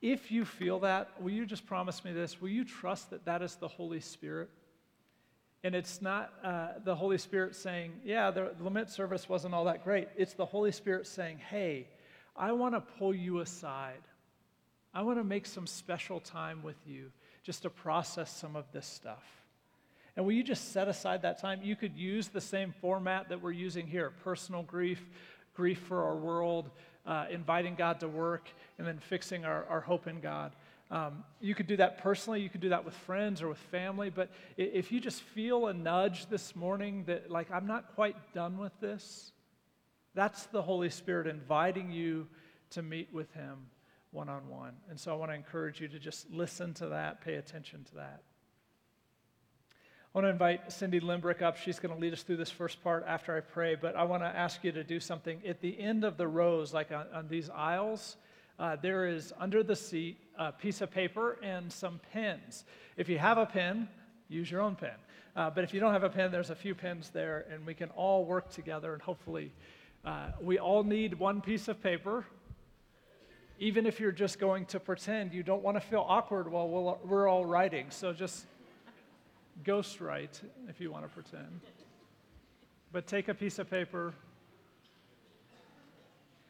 If 0.00 0.30
you 0.30 0.44
feel 0.44 0.78
that, 0.80 1.20
will 1.20 1.32
you 1.32 1.44
just 1.44 1.66
promise 1.66 2.04
me 2.04 2.12
this? 2.12 2.40
Will 2.40 2.50
you 2.50 2.64
trust 2.64 3.10
that 3.10 3.24
that 3.24 3.42
is 3.42 3.56
the 3.56 3.66
Holy 3.66 3.98
Spirit? 3.98 4.50
And 5.64 5.74
it's 5.74 6.00
not 6.00 6.32
uh, 6.44 6.68
the 6.84 6.94
Holy 6.94 7.18
Spirit 7.18 7.56
saying, 7.56 7.92
yeah, 8.04 8.30
the 8.30 8.52
lament 8.60 8.90
service 8.90 9.28
wasn't 9.28 9.54
all 9.54 9.64
that 9.64 9.82
great. 9.82 10.08
It's 10.16 10.34
the 10.34 10.46
Holy 10.46 10.70
Spirit 10.70 11.06
saying, 11.06 11.38
hey, 11.38 11.88
I 12.36 12.52
want 12.52 12.74
to 12.74 12.80
pull 12.80 13.12
you 13.12 13.40
aside. 13.40 14.02
I 14.94 15.02
want 15.02 15.18
to 15.18 15.24
make 15.24 15.46
some 15.46 15.66
special 15.66 16.20
time 16.20 16.62
with 16.62 16.76
you 16.86 17.10
just 17.42 17.62
to 17.62 17.70
process 17.70 18.34
some 18.34 18.54
of 18.54 18.70
this 18.72 18.86
stuff. 18.86 19.24
And 20.16 20.24
will 20.24 20.32
you 20.32 20.42
just 20.42 20.72
set 20.72 20.88
aside 20.88 21.22
that 21.22 21.40
time? 21.40 21.60
You 21.62 21.76
could 21.76 21.96
use 21.96 22.28
the 22.28 22.40
same 22.40 22.74
format 22.80 23.28
that 23.28 23.40
we're 23.40 23.52
using 23.52 23.86
here 23.86 24.10
personal 24.24 24.62
grief, 24.62 25.00
grief 25.54 25.78
for 25.80 26.04
our 26.04 26.16
world, 26.16 26.70
uh, 27.06 27.26
inviting 27.30 27.74
God 27.74 28.00
to 28.00 28.08
work, 28.08 28.48
and 28.78 28.86
then 28.86 28.98
fixing 28.98 29.44
our, 29.44 29.64
our 29.66 29.80
hope 29.80 30.06
in 30.06 30.20
God. 30.20 30.52
Um, 30.90 31.24
you 31.40 31.54
could 31.54 31.66
do 31.66 31.76
that 31.76 31.98
personally, 31.98 32.40
you 32.40 32.48
could 32.48 32.62
do 32.62 32.70
that 32.70 32.84
with 32.84 32.94
friends 32.94 33.42
or 33.42 33.48
with 33.48 33.58
family, 33.58 34.08
but 34.08 34.30
if 34.56 34.90
you 34.90 35.00
just 35.00 35.20
feel 35.20 35.66
a 35.66 35.74
nudge 35.74 36.26
this 36.30 36.56
morning 36.56 37.04
that, 37.06 37.30
like, 37.30 37.50
I'm 37.50 37.66
not 37.66 37.94
quite 37.94 38.16
done 38.32 38.56
with 38.56 38.72
this, 38.80 39.32
that's 40.14 40.46
the 40.46 40.62
Holy 40.62 40.88
Spirit 40.88 41.26
inviting 41.26 41.90
you 41.90 42.26
to 42.70 42.82
meet 42.82 43.12
with 43.12 43.30
Him 43.34 43.66
one 44.12 44.30
on 44.30 44.48
one. 44.48 44.72
And 44.88 44.98
so 44.98 45.12
I 45.12 45.14
want 45.16 45.30
to 45.30 45.34
encourage 45.34 45.80
you 45.80 45.88
to 45.88 45.98
just 45.98 46.30
listen 46.30 46.72
to 46.74 46.88
that, 46.88 47.20
pay 47.20 47.34
attention 47.34 47.84
to 47.84 47.94
that. 47.96 48.22
I 50.14 50.18
want 50.18 50.24
to 50.24 50.30
invite 50.30 50.72
Cindy 50.72 51.00
Limbrick 51.00 51.42
up. 51.42 51.58
She's 51.58 51.78
going 51.78 51.94
to 51.94 52.00
lead 52.00 52.14
us 52.14 52.22
through 52.22 52.38
this 52.38 52.50
first 52.50 52.82
part 52.82 53.04
after 53.06 53.36
I 53.36 53.40
pray, 53.40 53.74
but 53.74 53.94
I 53.94 54.04
want 54.04 54.22
to 54.22 54.26
ask 54.26 54.64
you 54.64 54.72
to 54.72 54.82
do 54.82 55.00
something. 55.00 55.42
At 55.46 55.60
the 55.60 55.78
end 55.78 56.02
of 56.02 56.16
the 56.16 56.26
rows, 56.26 56.72
like 56.72 56.90
on, 56.90 57.06
on 57.12 57.28
these 57.28 57.50
aisles, 57.50 58.16
uh, 58.58 58.76
there 58.76 59.06
is 59.06 59.32
under 59.38 59.62
the 59.62 59.76
seat 59.76 60.18
a 60.38 60.52
piece 60.52 60.80
of 60.80 60.90
paper 60.90 61.38
and 61.42 61.72
some 61.72 62.00
pens. 62.12 62.64
If 62.96 63.08
you 63.08 63.18
have 63.18 63.38
a 63.38 63.46
pen, 63.46 63.88
use 64.28 64.50
your 64.50 64.60
own 64.60 64.74
pen. 64.74 64.94
Uh, 65.36 65.50
but 65.50 65.62
if 65.62 65.72
you 65.72 65.80
don't 65.80 65.92
have 65.92 66.04
a 66.04 66.10
pen, 66.10 66.32
there's 66.32 66.50
a 66.50 66.54
few 66.54 66.74
pens 66.74 67.10
there, 67.10 67.46
and 67.52 67.64
we 67.64 67.74
can 67.74 67.90
all 67.90 68.24
work 68.24 68.50
together. 68.50 68.92
And 68.92 69.00
hopefully, 69.00 69.52
uh, 70.04 70.30
we 70.40 70.58
all 70.58 70.82
need 70.82 71.14
one 71.14 71.40
piece 71.40 71.68
of 71.68 71.82
paper. 71.82 72.24
Even 73.60 73.86
if 73.86 74.00
you're 74.00 74.12
just 74.12 74.38
going 74.38 74.64
to 74.66 74.80
pretend, 74.80 75.32
you 75.32 75.42
don't 75.42 75.62
want 75.62 75.76
to 75.76 75.80
feel 75.80 76.04
awkward 76.08 76.50
while 76.50 76.68
we're, 76.68 76.94
we're 77.04 77.28
all 77.28 77.44
writing. 77.44 77.86
So 77.90 78.12
just 78.12 78.46
ghost 79.64 80.00
write 80.00 80.40
if 80.68 80.80
you 80.80 80.90
want 80.90 81.04
to 81.04 81.08
pretend. 81.08 81.60
But 82.92 83.06
take 83.06 83.28
a 83.28 83.34
piece 83.34 83.58
of 83.58 83.68
paper 83.68 84.14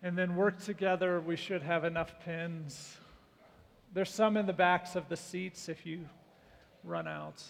and 0.03 0.17
then 0.17 0.37
work 0.37 0.63
together. 0.63 1.21
We 1.21 1.37
should 1.37 1.63
have 1.63 1.85
enough 1.85 2.15
pins. 2.25 2.97
There's 3.93 4.11
some 4.11 4.37
in 4.37 4.47
the 4.47 4.53
backs 4.53 4.97
of 4.97 5.09
the 5.09 5.17
seats 5.17 5.69
if 5.69 5.87
you 5.87 6.07
run 6.85 7.09
out. 7.09 7.43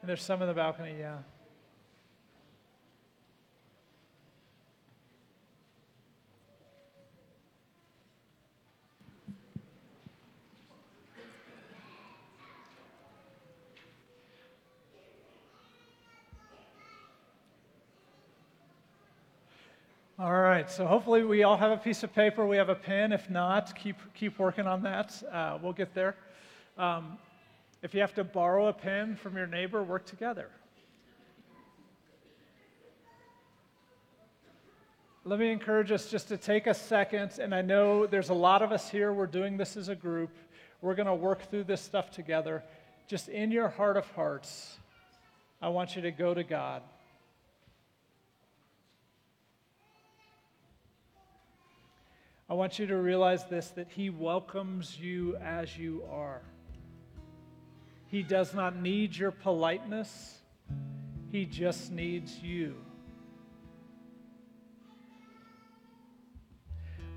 And 0.00 0.08
there's 0.08 0.22
some 0.22 0.42
in 0.42 0.48
the 0.48 0.54
balcony, 0.54 0.94
yeah. 0.98 1.18
All 20.20 20.32
right, 20.32 20.68
so 20.68 20.84
hopefully 20.84 21.22
we 21.22 21.44
all 21.44 21.56
have 21.56 21.70
a 21.70 21.76
piece 21.76 22.02
of 22.02 22.12
paper. 22.12 22.44
We 22.44 22.56
have 22.56 22.70
a 22.70 22.74
pen. 22.74 23.12
If 23.12 23.30
not, 23.30 23.76
keep, 23.76 23.94
keep 24.14 24.36
working 24.36 24.66
on 24.66 24.82
that. 24.82 25.14
Uh, 25.32 25.58
we'll 25.62 25.72
get 25.72 25.94
there. 25.94 26.16
Um, 26.76 27.18
if 27.84 27.94
you 27.94 28.00
have 28.00 28.14
to 28.14 28.24
borrow 28.24 28.66
a 28.66 28.72
pen 28.72 29.14
from 29.14 29.36
your 29.36 29.46
neighbor, 29.46 29.80
work 29.80 30.06
together. 30.06 30.48
Let 35.24 35.38
me 35.38 35.52
encourage 35.52 35.92
us 35.92 36.10
just 36.10 36.26
to 36.28 36.36
take 36.36 36.66
a 36.66 36.74
second, 36.74 37.38
and 37.40 37.54
I 37.54 37.62
know 37.62 38.04
there's 38.04 38.30
a 38.30 38.34
lot 38.34 38.60
of 38.60 38.72
us 38.72 38.90
here. 38.90 39.12
We're 39.12 39.26
doing 39.26 39.56
this 39.56 39.76
as 39.76 39.88
a 39.88 39.94
group. 39.94 40.30
We're 40.82 40.96
going 40.96 41.06
to 41.06 41.14
work 41.14 41.48
through 41.48 41.64
this 41.64 41.80
stuff 41.80 42.10
together. 42.10 42.64
Just 43.06 43.28
in 43.28 43.52
your 43.52 43.68
heart 43.68 43.96
of 43.96 44.10
hearts, 44.16 44.78
I 45.62 45.68
want 45.68 45.94
you 45.94 46.02
to 46.02 46.10
go 46.10 46.34
to 46.34 46.42
God. 46.42 46.82
I 52.50 52.54
want 52.54 52.78
you 52.78 52.86
to 52.86 52.96
realize 52.96 53.44
this 53.44 53.68
that 53.70 53.88
He 53.90 54.08
welcomes 54.08 54.98
you 54.98 55.36
as 55.36 55.76
you 55.76 56.02
are. 56.10 56.40
He 58.06 58.22
does 58.22 58.54
not 58.54 58.76
need 58.76 59.14
your 59.14 59.30
politeness, 59.30 60.38
He 61.30 61.44
just 61.44 61.92
needs 61.92 62.38
you. 62.38 62.76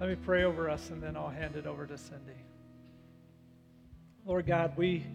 Let 0.01 0.09
me 0.09 0.15
pray 0.15 0.43
over 0.43 0.69
us 0.69 0.89
and 0.89 1.01
then 1.01 1.15
I'll 1.15 1.29
hand 1.29 1.55
it 1.55 1.67
over 1.67 1.85
to 1.85 1.97
Cindy. 1.97 2.33
Lord 4.25 4.47
God, 4.47 4.73
we 4.75 5.05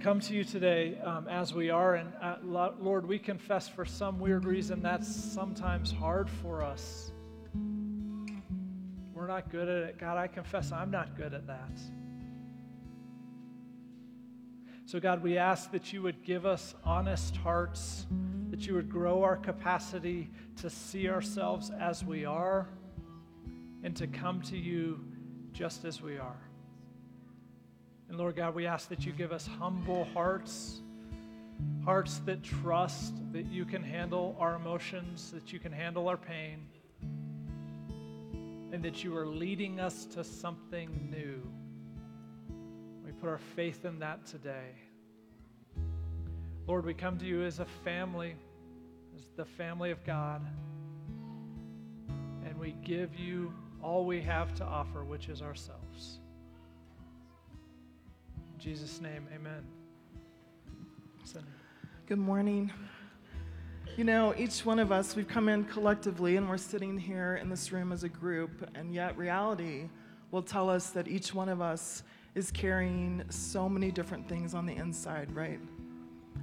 come 0.00 0.20
to 0.20 0.34
you 0.34 0.42
today 0.42 0.98
um, 1.04 1.28
as 1.28 1.54
we 1.54 1.70
are, 1.70 1.94
and 1.94 2.12
uh, 2.20 2.36
Lord, 2.42 3.06
we 3.06 3.18
confess 3.18 3.68
for 3.68 3.84
some 3.84 4.18
weird 4.18 4.44
reason 4.44 4.82
that's 4.82 5.06
sometimes 5.06 5.92
hard 5.92 6.28
for 6.28 6.62
us. 6.62 7.11
Not 9.32 9.50
good 9.50 9.66
at 9.66 9.88
it. 9.88 9.98
God, 9.98 10.18
I 10.18 10.26
confess 10.26 10.72
I'm 10.72 10.90
not 10.90 11.16
good 11.16 11.32
at 11.32 11.46
that. 11.46 11.80
So, 14.84 15.00
God, 15.00 15.22
we 15.22 15.38
ask 15.38 15.70
that 15.70 15.90
you 15.90 16.02
would 16.02 16.22
give 16.22 16.44
us 16.44 16.74
honest 16.84 17.34
hearts, 17.38 18.04
that 18.50 18.66
you 18.66 18.74
would 18.74 18.90
grow 18.90 19.22
our 19.22 19.38
capacity 19.38 20.28
to 20.56 20.68
see 20.68 21.08
ourselves 21.08 21.70
as 21.80 22.04
we 22.04 22.26
are, 22.26 22.68
and 23.82 23.96
to 23.96 24.06
come 24.06 24.42
to 24.42 24.58
you 24.58 25.02
just 25.54 25.86
as 25.86 26.02
we 26.02 26.18
are. 26.18 26.42
And 28.10 28.18
Lord 28.18 28.36
God, 28.36 28.54
we 28.54 28.66
ask 28.66 28.90
that 28.90 29.06
you 29.06 29.12
give 29.12 29.32
us 29.32 29.46
humble 29.46 30.04
hearts, 30.12 30.82
hearts 31.86 32.18
that 32.26 32.42
trust 32.42 33.14
that 33.32 33.46
you 33.46 33.64
can 33.64 33.82
handle 33.82 34.36
our 34.38 34.56
emotions, 34.56 35.30
that 35.30 35.54
you 35.54 35.58
can 35.58 35.72
handle 35.72 36.06
our 36.06 36.18
pain 36.18 36.66
and 38.72 38.82
that 38.82 39.04
you 39.04 39.16
are 39.16 39.26
leading 39.26 39.78
us 39.78 40.06
to 40.06 40.24
something 40.24 41.08
new. 41.10 41.46
We 43.04 43.12
put 43.12 43.28
our 43.28 43.38
faith 43.38 43.84
in 43.84 43.98
that 43.98 44.24
today. 44.26 44.70
Lord, 46.66 46.86
we 46.86 46.94
come 46.94 47.18
to 47.18 47.26
you 47.26 47.42
as 47.42 47.58
a 47.58 47.66
family, 47.84 48.34
as 49.14 49.26
the 49.36 49.44
family 49.44 49.90
of 49.90 50.02
God, 50.04 50.40
and 52.46 52.58
we 52.58 52.74
give 52.82 53.14
you 53.14 53.52
all 53.82 54.06
we 54.06 54.22
have 54.22 54.54
to 54.54 54.64
offer, 54.64 55.04
which 55.04 55.28
is 55.28 55.42
ourselves. 55.42 56.20
In 58.54 58.60
Jesus' 58.60 59.00
name, 59.00 59.26
amen. 59.34 59.64
Good 62.06 62.18
morning. 62.18 62.72
You 63.96 64.04
know, 64.04 64.34
each 64.38 64.64
one 64.64 64.78
of 64.78 64.90
us, 64.90 65.14
we've 65.14 65.28
come 65.28 65.50
in 65.50 65.64
collectively 65.64 66.36
and 66.36 66.48
we're 66.48 66.56
sitting 66.56 66.98
here 66.98 67.38
in 67.42 67.50
this 67.50 67.72
room 67.72 67.92
as 67.92 68.04
a 68.04 68.08
group, 68.08 68.70
and 68.74 68.94
yet 68.94 69.16
reality 69.18 69.90
will 70.30 70.42
tell 70.42 70.70
us 70.70 70.90
that 70.90 71.08
each 71.08 71.34
one 71.34 71.50
of 71.50 71.60
us 71.60 72.02
is 72.34 72.50
carrying 72.50 73.22
so 73.28 73.68
many 73.68 73.90
different 73.90 74.26
things 74.28 74.54
on 74.54 74.64
the 74.64 74.74
inside, 74.74 75.30
right? 75.34 75.60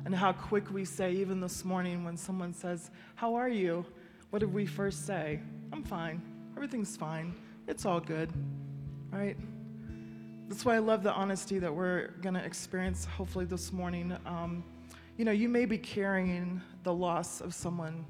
And 0.06 0.14
how 0.14 0.32
quick 0.32 0.72
we 0.72 0.86
say, 0.86 1.12
even 1.14 1.42
this 1.42 1.66
morning, 1.66 2.04
when 2.04 2.16
someone 2.16 2.54
says, 2.54 2.92
How 3.16 3.34
are 3.34 3.50
you? 3.50 3.84
What 4.30 4.40
did 4.40 4.54
we 4.54 4.68
first 4.68 5.08
say? 5.08 5.40
I'm 5.74 5.84
fine. 5.84 6.22
Everything's 6.56 6.96
fine. 6.96 7.34
It's 7.68 7.86
all 7.86 8.00
good, 8.00 8.32
right? 9.12 9.36
That's 10.48 10.66
why 10.66 10.76
I 10.76 10.80
love 10.80 11.04
the 11.04 11.14
honesty 11.14 11.58
that 11.60 11.74
we're 11.74 12.10
going 12.22 12.36
to 12.36 12.44
experience, 12.44 13.06
hopefully, 13.06 13.46
this 13.46 13.74
morning. 13.74 14.16
Um, 14.26 14.64
you 15.18 15.26
know, 15.26 15.32
you 15.32 15.50
may 15.50 15.66
be 15.66 15.78
carrying 15.78 16.62
the 16.90 16.96
loss 16.96 17.40
of 17.40 17.54
someone 17.54 18.04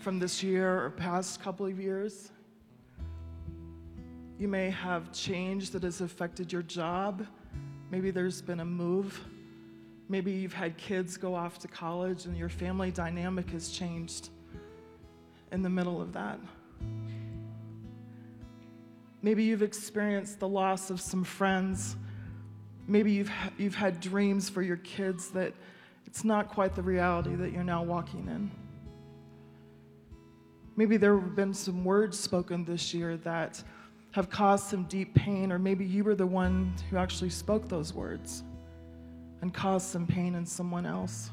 from 0.00 0.18
this 0.18 0.42
year 0.42 0.82
or 0.82 0.88
past 0.88 1.42
couple 1.42 1.66
of 1.66 1.78
years. 1.78 2.30
You 4.38 4.48
may 4.48 4.70
have 4.70 5.12
change 5.12 5.68
that 5.72 5.82
has 5.82 6.00
affected 6.00 6.50
your 6.50 6.62
job. 6.62 7.26
Maybe 7.90 8.10
there's 8.10 8.40
been 8.40 8.60
a 8.60 8.64
move. 8.64 9.22
Maybe 10.08 10.32
you've 10.32 10.54
had 10.54 10.78
kids 10.78 11.18
go 11.18 11.34
off 11.34 11.58
to 11.58 11.68
college 11.68 12.24
and 12.24 12.34
your 12.34 12.48
family 12.48 12.90
dynamic 12.90 13.50
has 13.50 13.68
changed 13.68 14.30
in 15.52 15.60
the 15.60 15.68
middle 15.68 16.00
of 16.00 16.14
that. 16.14 16.40
Maybe 19.20 19.44
you've 19.44 19.62
experienced 19.62 20.40
the 20.40 20.48
loss 20.48 20.88
of 20.88 20.98
some 20.98 21.24
friends. 21.24 21.94
Maybe 22.86 23.12
you've, 23.12 23.30
you've 23.58 23.74
had 23.74 24.00
dreams 24.00 24.48
for 24.48 24.62
your 24.62 24.78
kids 24.78 25.28
that 25.32 25.52
it's 26.10 26.24
not 26.24 26.48
quite 26.48 26.74
the 26.74 26.82
reality 26.82 27.36
that 27.36 27.52
you're 27.52 27.62
now 27.62 27.84
walking 27.84 28.26
in. 28.26 28.50
Maybe 30.74 30.96
there 30.96 31.16
have 31.16 31.36
been 31.36 31.54
some 31.54 31.84
words 31.84 32.18
spoken 32.18 32.64
this 32.64 32.92
year 32.92 33.16
that 33.18 33.62
have 34.10 34.28
caused 34.28 34.66
some 34.66 34.86
deep 34.86 35.14
pain, 35.14 35.52
or 35.52 35.58
maybe 35.60 35.84
you 35.84 36.02
were 36.02 36.16
the 36.16 36.26
one 36.26 36.74
who 36.90 36.96
actually 36.96 37.30
spoke 37.30 37.68
those 37.68 37.94
words 37.94 38.42
and 39.40 39.54
caused 39.54 39.86
some 39.86 40.04
pain 40.04 40.34
in 40.34 40.44
someone 40.44 40.84
else. 40.84 41.30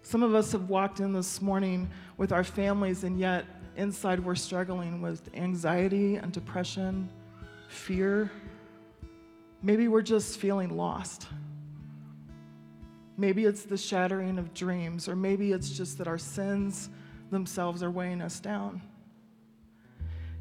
Some 0.00 0.22
of 0.22 0.34
us 0.34 0.50
have 0.52 0.70
walked 0.70 1.00
in 1.00 1.12
this 1.12 1.42
morning 1.42 1.90
with 2.16 2.32
our 2.32 2.42
families, 2.42 3.04
and 3.04 3.20
yet 3.20 3.44
inside 3.76 4.18
we're 4.18 4.34
struggling 4.34 5.02
with 5.02 5.28
anxiety 5.34 6.16
and 6.16 6.32
depression, 6.32 7.10
fear. 7.68 8.30
Maybe 9.62 9.88
we're 9.88 10.00
just 10.00 10.38
feeling 10.38 10.74
lost. 10.74 11.26
Maybe 13.20 13.46
it's 13.46 13.64
the 13.64 13.76
shattering 13.76 14.38
of 14.38 14.54
dreams, 14.54 15.08
or 15.08 15.16
maybe 15.16 15.50
it's 15.50 15.70
just 15.70 15.98
that 15.98 16.06
our 16.06 16.18
sins 16.18 16.88
themselves 17.30 17.82
are 17.82 17.90
weighing 17.90 18.22
us 18.22 18.38
down. 18.38 18.80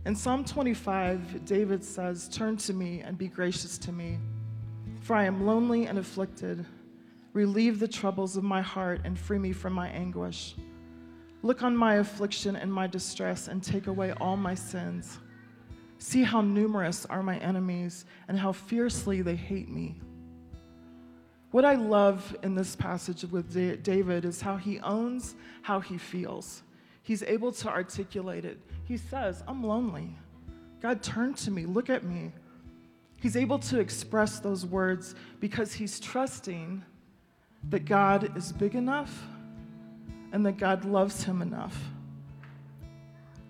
In 0.05 0.15
Psalm 0.15 0.45
25, 0.45 1.43
David 1.43 1.83
says, 1.83 2.29
Turn 2.29 2.55
to 2.57 2.73
me 2.73 3.01
and 3.01 3.17
be 3.17 3.27
gracious 3.27 3.79
to 3.79 3.91
me, 3.91 4.19
for 5.01 5.15
I 5.15 5.25
am 5.25 5.45
lonely 5.47 5.87
and 5.87 5.97
afflicted. 5.97 6.63
Relieve 7.33 7.79
the 7.79 7.87
troubles 7.87 8.37
of 8.37 8.43
my 8.43 8.61
heart 8.61 9.01
and 9.03 9.17
free 9.17 9.39
me 9.39 9.53
from 9.53 9.73
my 9.73 9.89
anguish. 9.89 10.55
Look 11.41 11.63
on 11.63 11.75
my 11.75 11.95
affliction 11.95 12.55
and 12.55 12.71
my 12.71 12.85
distress 12.85 13.47
and 13.47 13.61
take 13.61 13.87
away 13.87 14.11
all 14.21 14.37
my 14.37 14.53
sins. 14.53 15.17
See 15.97 16.21
how 16.21 16.41
numerous 16.41 17.07
are 17.07 17.23
my 17.23 17.37
enemies 17.39 18.05
and 18.27 18.37
how 18.37 18.51
fiercely 18.51 19.23
they 19.23 19.35
hate 19.35 19.67
me. 19.67 19.99
What 21.51 21.65
I 21.65 21.75
love 21.75 22.35
in 22.43 22.55
this 22.55 22.75
passage 22.75 23.23
with 23.23 23.53
David 23.83 24.25
is 24.25 24.41
how 24.41 24.57
he 24.57 24.79
owns 24.79 25.35
how 25.61 25.79
he 25.79 25.97
feels. 25.97 26.63
He's 27.03 27.23
able 27.23 27.51
to 27.53 27.69
articulate 27.69 28.43
it. 28.43 28.59
He 28.83 28.97
says, 28.97 29.43
I'm 29.47 29.63
lonely. 29.63 30.15
God, 30.81 31.01
turn 31.01 31.33
to 31.35 31.51
me, 31.51 31.65
look 31.65 31.89
at 31.89 32.03
me. 32.03 32.31
He's 33.21 33.35
able 33.35 33.59
to 33.59 33.79
express 33.79 34.39
those 34.39 34.65
words 34.65 35.15
because 35.39 35.73
he's 35.73 35.99
trusting 35.99 36.83
that 37.69 37.85
God 37.85 38.37
is 38.37 38.51
big 38.51 38.75
enough 38.75 39.23
and 40.31 40.45
that 40.45 40.57
God 40.57 40.85
loves 40.85 41.23
him 41.23 41.41
enough 41.41 41.77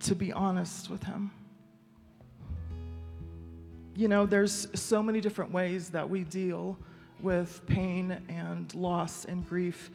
to 0.00 0.14
be 0.14 0.32
honest 0.32 0.88
with 0.88 1.02
him. 1.02 1.30
You 3.96 4.08
know, 4.08 4.24
there's 4.24 4.68
so 4.74 5.02
many 5.02 5.20
different 5.20 5.50
ways 5.50 5.90
that 5.90 6.08
we 6.08 6.22
deal 6.22 6.78
with 7.22 7.64
pain 7.66 8.20
and 8.28 8.74
loss 8.74 9.24
and 9.24 9.46
grief. 9.48 9.90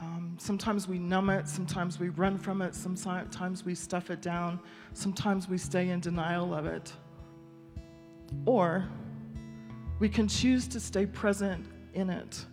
Um, 0.00 0.36
sometimes 0.38 0.88
we 0.88 0.98
numb 0.98 1.30
it, 1.30 1.48
sometimes 1.48 2.00
we 2.00 2.08
run 2.08 2.36
from 2.36 2.60
it, 2.60 2.74
sometimes 2.74 3.64
we 3.64 3.74
stuff 3.74 4.10
it 4.10 4.20
down, 4.20 4.58
sometimes 4.94 5.48
we 5.48 5.58
stay 5.58 5.90
in 5.90 6.00
denial 6.00 6.52
of 6.54 6.66
it. 6.66 6.92
Or 8.46 8.88
we 10.00 10.08
can 10.08 10.26
choose 10.26 10.66
to 10.68 10.80
stay 10.80 11.06
present 11.06 11.66
in 11.94 12.10
it, 12.10 12.44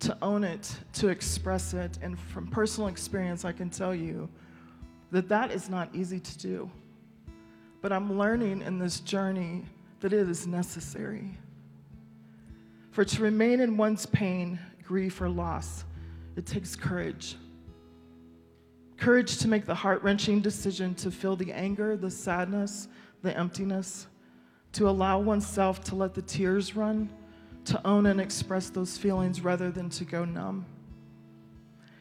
to 0.00 0.16
own 0.20 0.44
it, 0.44 0.70
to 0.94 1.08
express 1.08 1.72
it. 1.72 1.98
And 2.02 2.18
from 2.18 2.48
personal 2.48 2.88
experience, 2.88 3.44
I 3.46 3.52
can 3.52 3.70
tell 3.70 3.94
you 3.94 4.28
that 5.10 5.28
that 5.28 5.50
is 5.50 5.70
not 5.70 5.88
easy 5.94 6.20
to 6.20 6.38
do. 6.38 6.70
But 7.80 7.92
I'm 7.92 8.18
learning 8.18 8.62
in 8.62 8.78
this 8.78 9.00
journey 9.00 9.64
that 10.00 10.12
it 10.12 10.28
is 10.28 10.46
necessary. 10.46 11.38
For 12.94 13.04
to 13.04 13.22
remain 13.24 13.58
in 13.58 13.76
one's 13.76 14.06
pain, 14.06 14.56
grief, 14.84 15.20
or 15.20 15.28
loss, 15.28 15.84
it 16.36 16.46
takes 16.46 16.76
courage. 16.76 17.34
Courage 18.96 19.38
to 19.38 19.48
make 19.48 19.66
the 19.66 19.74
heart 19.74 20.00
wrenching 20.04 20.40
decision 20.40 20.94
to 20.94 21.10
feel 21.10 21.34
the 21.34 21.50
anger, 21.50 21.96
the 21.96 22.08
sadness, 22.08 22.86
the 23.22 23.36
emptiness 23.36 24.06
to 24.74 24.88
allow 24.88 25.18
oneself 25.18 25.82
to 25.84 25.96
let 25.96 26.14
the 26.14 26.22
tears 26.22 26.76
run, 26.76 27.10
to 27.64 27.84
own 27.84 28.06
and 28.06 28.20
express 28.20 28.70
those 28.70 28.96
feelings 28.96 29.40
rather 29.40 29.72
than 29.72 29.90
to 29.90 30.04
go 30.04 30.24
numb. 30.24 30.64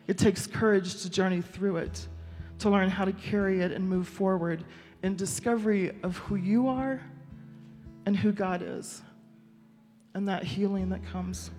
It 0.06 0.20
takes 0.20 0.46
courage 0.46 1.02
to 1.02 1.10
journey 1.10 1.42
through 1.42 1.78
it, 1.78 2.08
to 2.60 2.70
learn 2.70 2.90
how 2.90 3.06
to 3.06 3.14
carry 3.14 3.62
it 3.62 3.72
and 3.72 3.90
move 3.90 4.08
forward 4.08 4.64
in 5.02 5.16
discovery 5.16 5.92
of 6.04 6.18
who 6.18 6.36
you 6.36 6.68
are 6.68 7.02
and 8.06 8.16
who 8.16 8.32
God 8.32 8.62
is, 8.64 9.02
and 10.13 10.28
that 10.28 10.43
healing 10.43 10.89
that 10.89 11.06
comes. 11.12 11.52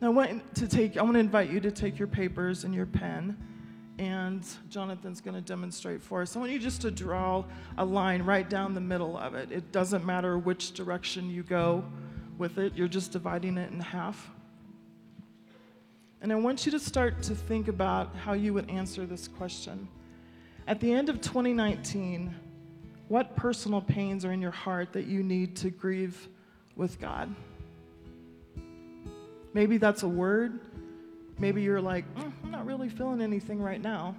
Now, 0.00 0.08
I 0.08 0.10
want 0.10 0.54
to 0.56 0.68
take, 0.68 0.96
I 0.96 1.02
want 1.02 1.14
to 1.14 1.20
invite 1.20 1.50
you 1.50 1.60
to 1.60 1.70
take 1.70 1.98
your 1.98 2.08
papers 2.08 2.64
and 2.64 2.74
your 2.74 2.86
pen 2.86 3.36
and 3.98 4.46
Jonathan's 4.70 5.20
going 5.20 5.34
to 5.34 5.40
demonstrate 5.40 6.00
for 6.00 6.22
us. 6.22 6.36
I 6.36 6.38
want 6.38 6.52
you 6.52 6.58
just 6.58 6.82
to 6.82 6.90
draw 6.90 7.44
a 7.76 7.84
line 7.84 8.22
right 8.22 8.48
down 8.48 8.74
the 8.74 8.80
middle 8.80 9.18
of 9.18 9.34
it. 9.34 9.50
It 9.50 9.72
doesn't 9.72 10.04
matter 10.04 10.38
which 10.38 10.72
direction 10.72 11.28
you 11.28 11.42
go 11.42 11.84
with 12.38 12.58
it, 12.58 12.74
you're 12.76 12.86
just 12.86 13.10
dividing 13.10 13.58
it 13.58 13.72
in 13.72 13.80
half. 13.80 14.30
And 16.20 16.32
I 16.32 16.36
want 16.36 16.66
you 16.66 16.72
to 16.72 16.78
start 16.78 17.20
to 17.24 17.34
think 17.34 17.66
about 17.66 18.14
how 18.14 18.32
you 18.32 18.54
would 18.54 18.70
answer 18.70 19.06
this 19.06 19.26
question. 19.26 19.88
At 20.68 20.78
the 20.78 20.92
end 20.92 21.08
of 21.08 21.20
2019, 21.20 22.32
what 23.08 23.34
personal 23.34 23.80
pains 23.80 24.24
are 24.24 24.30
in 24.30 24.40
your 24.40 24.52
heart 24.52 24.92
that 24.92 25.06
you 25.06 25.24
need 25.24 25.56
to 25.56 25.70
grieve 25.70 26.28
with 26.78 26.98
God? 26.98 27.34
Maybe 29.52 29.76
that's 29.76 30.02
a 30.02 30.08
word. 30.08 30.60
Maybe 31.38 31.62
you're 31.62 31.80
like, 31.80 32.04
mm, 32.14 32.32
I'm 32.42 32.50
not 32.50 32.64
really 32.64 32.88
feeling 32.88 33.20
anything 33.20 33.60
right 33.60 33.80
now. 33.82 34.14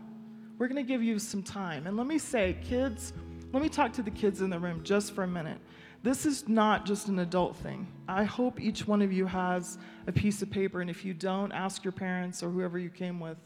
We're 0.59 0.67
going 0.67 0.85
to 0.85 0.87
give 0.87 1.01
you 1.01 1.17
some 1.17 1.41
time. 1.41 1.87
And 1.87 1.97
let 1.97 2.05
me 2.05 2.19
say, 2.19 2.57
kids, 2.63 3.13
let 3.51 3.63
me 3.63 3.69
talk 3.69 3.93
to 3.93 4.03
the 4.03 4.11
kids 4.11 4.41
in 4.41 4.49
the 4.49 4.59
room 4.59 4.83
just 4.83 5.13
for 5.15 5.23
a 5.23 5.27
minute. 5.27 5.57
This 6.03 6.25
is 6.25 6.47
not 6.47 6.85
just 6.85 7.07
an 7.07 7.19
adult 7.19 7.57
thing. 7.57 7.87
I 8.07 8.23
hope 8.23 8.61
each 8.61 8.87
one 8.87 9.01
of 9.01 9.11
you 9.11 9.25
has 9.25 9.77
a 10.07 10.11
piece 10.11 10.41
of 10.41 10.49
paper, 10.49 10.81
and 10.81 10.89
if 10.89 11.03
you 11.03 11.13
don't, 11.13 11.51
ask 11.51 11.83
your 11.83 11.91
parents 11.91 12.41
or 12.43 12.49
whoever 12.49 12.77
you 12.77 12.89
came 12.89 13.19
with 13.19 13.37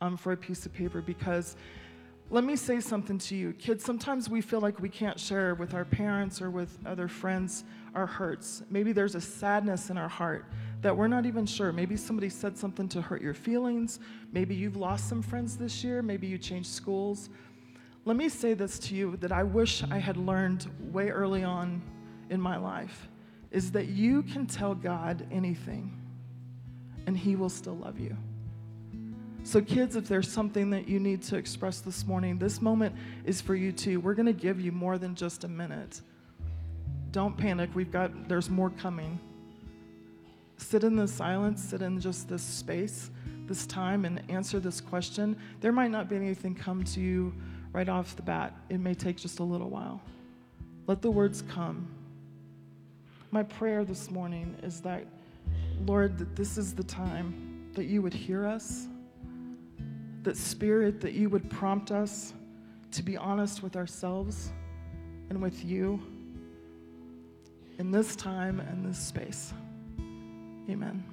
um, 0.00 0.16
for 0.16 0.32
a 0.32 0.36
piece 0.36 0.66
of 0.66 0.72
paper 0.72 1.00
because 1.00 1.56
let 2.30 2.44
me 2.44 2.56
say 2.56 2.80
something 2.80 3.18
to 3.18 3.36
you. 3.36 3.52
Kids, 3.52 3.84
sometimes 3.84 4.28
we 4.28 4.40
feel 4.40 4.60
like 4.60 4.80
we 4.80 4.88
can't 4.88 5.20
share 5.20 5.54
with 5.54 5.74
our 5.74 5.84
parents 5.84 6.40
or 6.40 6.50
with 6.50 6.78
other 6.86 7.06
friends 7.06 7.62
our 7.94 8.06
hurts. 8.06 8.62
Maybe 8.70 8.92
there's 8.92 9.14
a 9.14 9.20
sadness 9.20 9.90
in 9.90 9.98
our 9.98 10.08
heart 10.08 10.46
that 10.80 10.96
we're 10.96 11.08
not 11.08 11.26
even 11.26 11.46
sure. 11.46 11.72
Maybe 11.72 11.96
somebody 11.96 12.28
said 12.28 12.56
something 12.56 12.88
to 12.88 13.00
hurt 13.00 13.22
your 13.22 13.34
feelings. 13.34 14.00
Maybe 14.32 14.54
you've 14.54 14.76
lost 14.76 15.08
some 15.08 15.22
friends 15.22 15.56
this 15.56 15.84
year. 15.84 16.02
Maybe 16.02 16.26
you 16.26 16.38
changed 16.38 16.70
schools. 16.70 17.30
Let 18.04 18.16
me 18.16 18.28
say 18.28 18.54
this 18.54 18.78
to 18.80 18.94
you 18.94 19.16
that 19.18 19.30
I 19.30 19.44
wish 19.44 19.84
I 19.84 19.98
had 19.98 20.16
learned 20.16 20.66
way 20.92 21.10
early 21.10 21.44
on 21.44 21.82
in 22.30 22.40
my 22.40 22.56
life 22.56 23.08
is 23.52 23.70
that 23.72 23.88
you 23.88 24.22
can 24.22 24.46
tell 24.46 24.74
God 24.74 25.26
anything 25.30 25.96
and 27.06 27.16
He 27.16 27.36
will 27.36 27.50
still 27.50 27.76
love 27.76 28.00
you. 28.00 28.16
So, 29.44 29.60
kids, 29.60 29.96
if 29.96 30.06
there's 30.08 30.30
something 30.30 30.70
that 30.70 30.88
you 30.88 31.00
need 31.00 31.22
to 31.24 31.36
express 31.36 31.80
this 31.80 32.06
morning, 32.06 32.38
this 32.38 32.62
moment 32.62 32.94
is 33.24 33.40
for 33.40 33.56
you 33.56 33.72
too. 33.72 34.00
We're 34.00 34.14
going 34.14 34.26
to 34.26 34.32
give 34.32 34.60
you 34.60 34.70
more 34.70 34.98
than 34.98 35.14
just 35.14 35.44
a 35.44 35.48
minute. 35.48 36.00
Don't 37.12 37.36
panic. 37.36 37.70
We've 37.74 37.92
got, 37.92 38.28
there's 38.28 38.50
more 38.50 38.70
coming 38.70 39.20
sit 40.62 40.84
in 40.84 40.96
the 40.96 41.08
silence, 41.08 41.62
sit 41.62 41.82
in 41.82 42.00
just 42.00 42.28
this 42.28 42.42
space, 42.42 43.10
this 43.46 43.66
time, 43.66 44.04
and 44.04 44.22
answer 44.28 44.60
this 44.60 44.80
question. 44.80 45.36
There 45.60 45.72
might 45.72 45.90
not 45.90 46.08
be 46.08 46.16
anything 46.16 46.54
come 46.54 46.84
to 46.84 47.00
you 47.00 47.34
right 47.72 47.88
off 47.88 48.16
the 48.16 48.22
bat, 48.22 48.54
it 48.68 48.78
may 48.78 48.94
take 48.94 49.16
just 49.16 49.38
a 49.38 49.42
little 49.42 49.70
while. 49.70 50.00
Let 50.86 51.00
the 51.00 51.10
words 51.10 51.42
come. 51.42 51.88
My 53.30 53.42
prayer 53.42 53.84
this 53.84 54.10
morning 54.10 54.54
is 54.62 54.80
that, 54.82 55.06
Lord, 55.86 56.18
that 56.18 56.36
this 56.36 56.58
is 56.58 56.74
the 56.74 56.84
time 56.84 57.70
that 57.74 57.86
you 57.86 58.02
would 58.02 58.12
hear 58.12 58.46
us, 58.46 58.88
that 60.22 60.36
Spirit, 60.36 61.00
that 61.00 61.14
you 61.14 61.30
would 61.30 61.48
prompt 61.48 61.90
us 61.90 62.34
to 62.90 63.02
be 63.02 63.16
honest 63.16 63.62
with 63.62 63.74
ourselves 63.74 64.52
and 65.30 65.40
with 65.40 65.64
you 65.64 66.11
in 67.78 67.90
this 67.90 68.16
time 68.16 68.60
and 68.60 68.84
this 68.84 68.98
space. 68.98 69.52
Amen. 70.68 71.11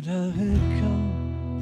Would 0.00 0.08
I 0.08 0.30
had 0.30 0.62
come 0.80 1.60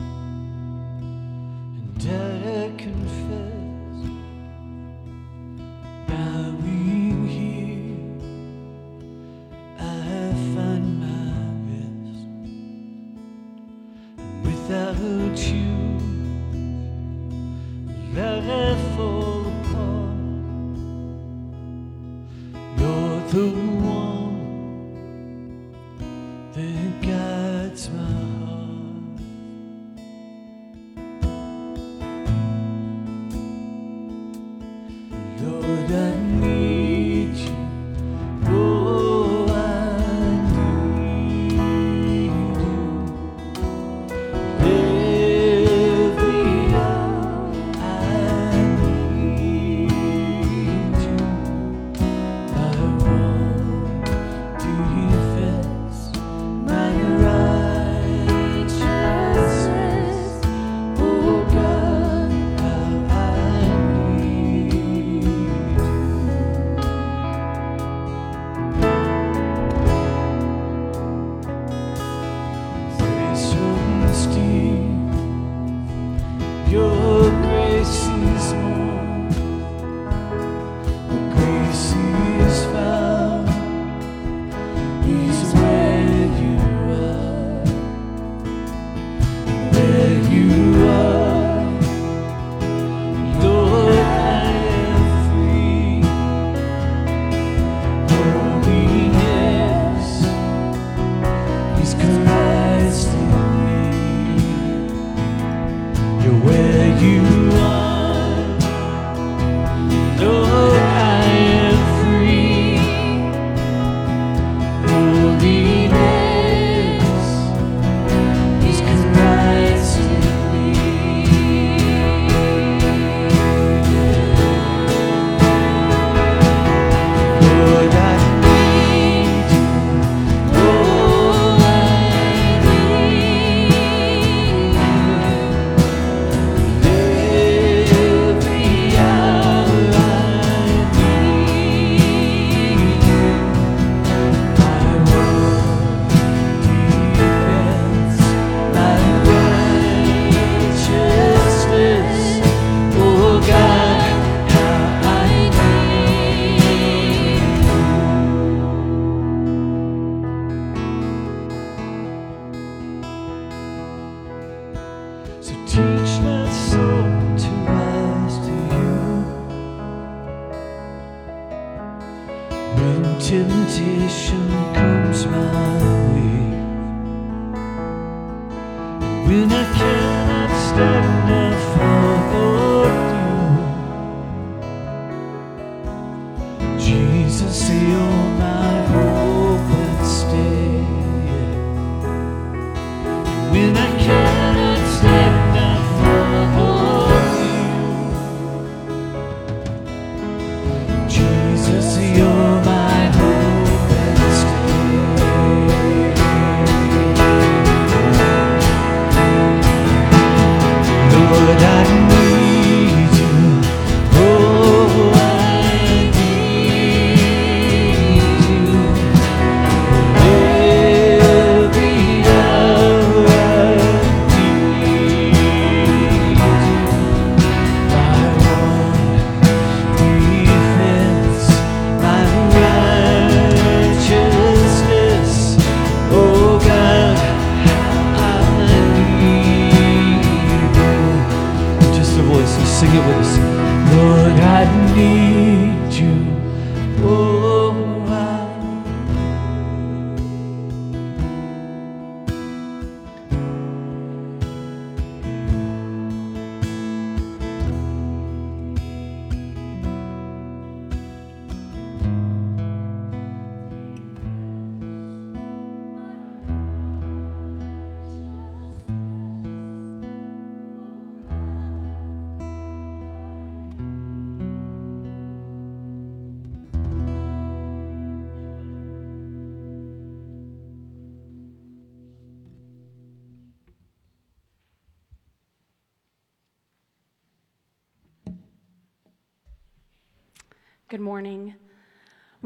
and 1.76 2.02
I 2.06 2.70
confess 2.78 3.98
by 6.06 6.50
being 6.62 7.26
here 7.26 7.98
I 9.76 9.82
have 9.82 10.38
found 10.54 10.86
my 11.00 11.30
rest 11.66 12.26
and 14.18 14.46
without 14.46 15.38
you? 15.52 15.67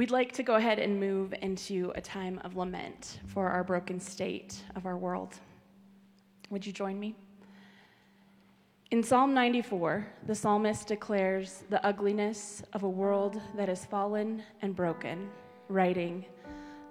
We'd 0.03 0.11
like 0.11 0.33
to 0.33 0.43
go 0.43 0.57
ahead 0.57 0.81
and 0.81 0.99
move 0.99 1.33
into 1.43 1.93
a 1.95 2.01
time 2.01 2.41
of 2.43 2.57
lament 2.57 3.21
for 3.29 3.49
our 3.49 3.63
broken 3.63 4.01
state 4.01 4.61
of 4.75 4.85
our 4.85 4.99
world. 4.99 5.37
Would 6.51 6.67
you 6.67 6.73
join 6.73 6.99
me? 6.99 7.15
In 8.91 9.01
Psalm 9.05 9.33
94, 9.33 10.05
the 10.27 10.35
psalmist 10.35 10.89
declares 10.89 11.63
the 11.71 11.87
ugliness 11.87 12.65
of 12.73 12.83
a 12.83 12.89
world 12.89 13.41
that 13.55 13.69
is 13.69 13.85
fallen 13.85 14.43
and 14.61 14.75
broken, 14.75 15.31
writing, 15.69 16.25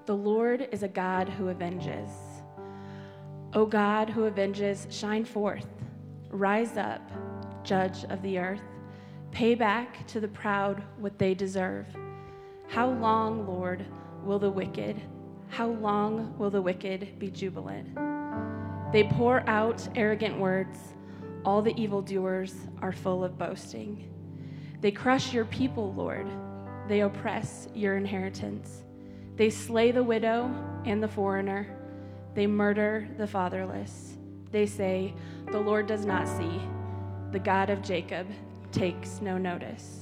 The 0.05 0.15
Lord 0.15 0.69
is 0.71 0.83
a 0.83 0.87
God 0.87 1.27
who 1.27 1.49
avenges. 1.49 2.11
O 3.51 3.65
God 3.65 4.09
who 4.09 4.25
avenges, 4.25 4.87
shine 4.89 5.25
forth, 5.25 5.67
rise 6.29 6.77
up, 6.77 7.01
judge 7.65 8.05
of 8.05 8.21
the 8.21 8.39
earth, 8.39 8.63
pay 9.31 9.53
back 9.53 10.07
to 10.07 10.21
the 10.21 10.29
proud 10.29 10.81
what 10.97 11.19
they 11.19 11.33
deserve 11.33 11.87
how 12.71 12.89
long, 12.89 13.45
Lord, 13.45 13.85
will 14.23 14.39
the 14.39 14.49
wicked, 14.49 14.95
how 15.49 15.67
long 15.67 16.37
will 16.37 16.49
the 16.49 16.61
wicked 16.61 17.19
be 17.19 17.29
jubilant? 17.29 17.93
They 18.93 19.03
pour 19.03 19.45
out 19.45 19.85
arrogant 19.93 20.39
words. 20.39 20.79
All 21.43 21.61
the 21.61 21.75
evildoers 21.75 22.55
are 22.81 22.93
full 22.93 23.25
of 23.25 23.37
boasting. 23.37 24.09
They 24.79 24.89
crush 24.89 25.33
your 25.33 25.43
people, 25.43 25.93
Lord. 25.95 26.27
They 26.87 27.01
oppress 27.01 27.67
your 27.75 27.97
inheritance. 27.97 28.83
They 29.35 29.49
slay 29.49 29.91
the 29.91 30.01
widow 30.03 30.49
and 30.85 31.03
the 31.03 31.09
foreigner. 31.09 31.77
They 32.35 32.47
murder 32.47 33.05
the 33.17 33.27
fatherless. 33.27 34.15
They 34.49 34.65
say, 34.65 35.13
The 35.51 35.59
Lord 35.59 35.87
does 35.87 36.05
not 36.05 36.25
see. 36.25 36.61
The 37.33 37.39
God 37.39 37.69
of 37.69 37.81
Jacob 37.81 38.27
takes 38.71 39.19
no 39.19 39.37
notice. 39.37 40.00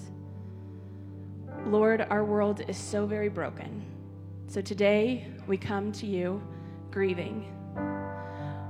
Lord, 1.66 2.08
our 2.10 2.24
world 2.24 2.62
is 2.68 2.78
so 2.78 3.06
very 3.06 3.30
broken. 3.30 3.86
So 4.48 4.62
today 4.62 5.28
we 5.46 5.58
come 5.58 5.92
to 5.94 6.08
you 6.08 6.42
grieving. 6.90 7.54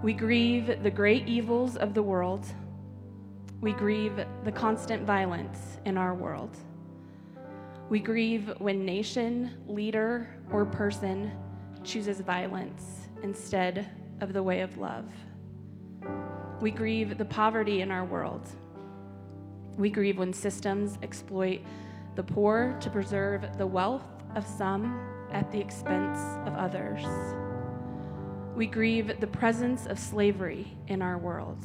We 0.03 0.13
grieve 0.13 0.83
the 0.83 0.91
great 0.91 1.27
evils 1.27 1.77
of 1.77 1.93
the 1.93 2.03
world. 2.03 2.45
We 3.61 3.73
grieve 3.73 4.25
the 4.43 4.51
constant 4.51 5.03
violence 5.03 5.77
in 5.85 5.97
our 5.97 6.13
world. 6.13 6.57
We 7.89 7.99
grieve 7.99 8.51
when 8.57 8.85
nation, 8.85 9.51
leader, 9.67 10.27
or 10.51 10.65
person 10.65 11.31
chooses 11.83 12.19
violence 12.19 13.07
instead 13.23 13.89
of 14.19 14.33
the 14.33 14.43
way 14.43 14.61
of 14.61 14.77
love. 14.77 15.05
We 16.59 16.71
grieve 16.71 17.17
the 17.17 17.25
poverty 17.25 17.81
in 17.81 17.91
our 17.91 18.03
world. 18.03 18.47
We 19.77 19.89
grieve 19.89 20.17
when 20.17 20.33
systems 20.33 20.97
exploit 21.01 21.61
the 22.19 22.33
poor 22.33 22.77
to 22.81 22.89
preserve 22.89 23.45
the 23.57 23.65
wealth 23.65 24.03
of 24.35 24.45
some 24.45 25.07
at 25.31 25.49
the 25.53 25.57
expense 25.57 26.19
of 26.45 26.53
others. 26.53 27.05
We 28.57 28.67
grieve 28.67 29.21
the 29.21 29.27
presence 29.27 29.85
of 29.85 29.97
slavery 29.97 30.67
in 30.87 31.01
our 31.01 31.17
world. 31.17 31.63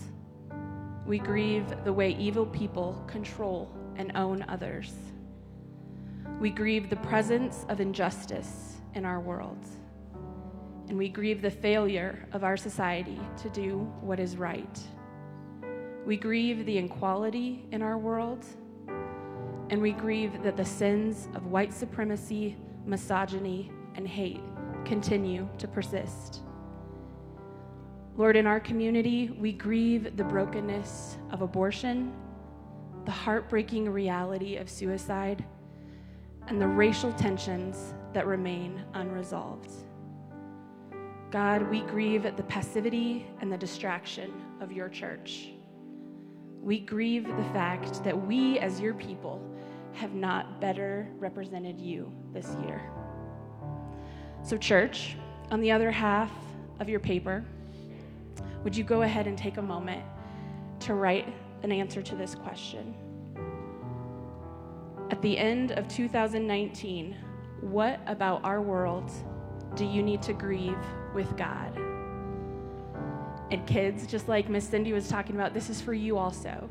We 1.07 1.19
grieve 1.19 1.67
the 1.83 1.93
way 1.93 2.15
evil 2.21 2.47
people 2.47 3.03
control 3.09 3.69
and 3.97 4.17
own 4.17 4.45
others. 4.47 4.93
We 6.39 6.51
grieve 6.51 6.89
the 6.89 7.03
presence 7.11 7.67
of 7.69 7.81
injustice 7.81 8.77
in 8.95 9.05
our 9.05 9.19
world. 9.19 9.59
And 10.87 10.97
we 10.97 11.09
grieve 11.09 11.43
the 11.43 11.51
failure 11.51 12.29
of 12.31 12.45
our 12.45 12.57
society 12.57 13.19
to 13.43 13.51
do 13.51 13.79
what 14.03 14.21
is 14.21 14.37
right. 14.37 14.79
We 16.07 16.17
grieve 16.17 16.65
the 16.65 16.79
inequality 16.79 17.67
in 17.73 17.83
our 17.83 17.99
world. 17.99 18.47
And 19.71 19.81
we 19.81 19.93
grieve 19.93 20.43
that 20.43 20.57
the 20.57 20.65
sins 20.65 21.29
of 21.35 21.47
white 21.47 21.73
supremacy, 21.73 22.57
misogyny, 22.85 23.71
and 23.95 24.07
hate 24.07 24.41
continue 24.85 25.49
to 25.59 25.67
persist. 25.67 26.41
Lord, 28.17 28.37
in 28.37 28.47
our 28.47 28.61
community, 28.61 29.31
we 29.41 29.53
grieve 29.53 30.17
the 30.17 30.25
brokenness 30.25 31.17
of 31.31 31.43
abortion, 31.43 32.13
the 33.05 33.11
heartbreaking 33.11 33.91
reality 33.91 34.57
of 34.57 34.71
suicide, 34.71 35.45
and 36.47 36.61
the 36.61 36.69
racial 36.69 37.13
tensions 37.15 37.95
that 38.13 38.27
remain 38.27 38.85
unresolved. 38.95 39.73
God, 41.31 41.69
we 41.69 41.81
grieve 41.81 42.27
at 42.27 42.37
the 42.37 42.45
passivity 42.45 43.27
and 43.41 43.51
the 43.51 43.59
distraction 43.59 44.33
of 44.61 44.71
your 44.71 44.89
church. 44.89 45.49
We 46.63 46.79
grieve 46.79 47.27
the 47.27 47.51
fact 47.53 48.05
that 48.05 48.27
we, 48.27 48.61
as 48.61 48.81
your 48.81 48.95
people, 48.95 49.43
have 49.95 50.15
not 50.15 50.61
better 50.61 51.09
represented 51.19 51.81
you 51.81 52.13
this 52.33 52.57
year. 52.65 52.83
So, 54.43 54.57
church, 54.57 55.17
on 55.51 55.61
the 55.61 55.71
other 55.71 55.91
half 55.91 56.31
of 56.81 56.89
your 56.89 57.01
paper, 57.01 57.45
would 58.63 58.77
you 58.77 58.85
go 58.85 59.03
ahead 59.03 59.27
and 59.27 59.39
take 59.39 59.57
a 59.57 59.63
moment 59.63 60.05
to 60.81 60.95
write 60.95 61.33
an 61.63 61.73
answer 61.73 62.03
to 62.03 62.17
this 62.17 62.35
question? 62.35 62.95
At 65.11 65.23
the 65.23 65.39
end 65.39 65.73
of 65.73 65.87
2019, 65.89 67.17
what 67.61 68.01
about 68.07 68.45
our 68.45 68.61
world 68.61 69.11
do 69.77 69.85
you 69.85 70.03
need 70.03 70.23
to 70.23 70.33
grieve 70.33 70.79
with 71.15 71.37
God? 71.37 71.77
And 73.51 73.67
kids, 73.67 74.07
just 74.07 74.29
like 74.29 74.49
Miss 74.49 74.69
Cindy 74.69 74.93
was 74.93 75.09
talking 75.09 75.37
about, 75.37 75.55
this 75.55 75.71
is 75.71 75.81
for 75.81 75.95
you 75.95 76.19
also. 76.19 76.69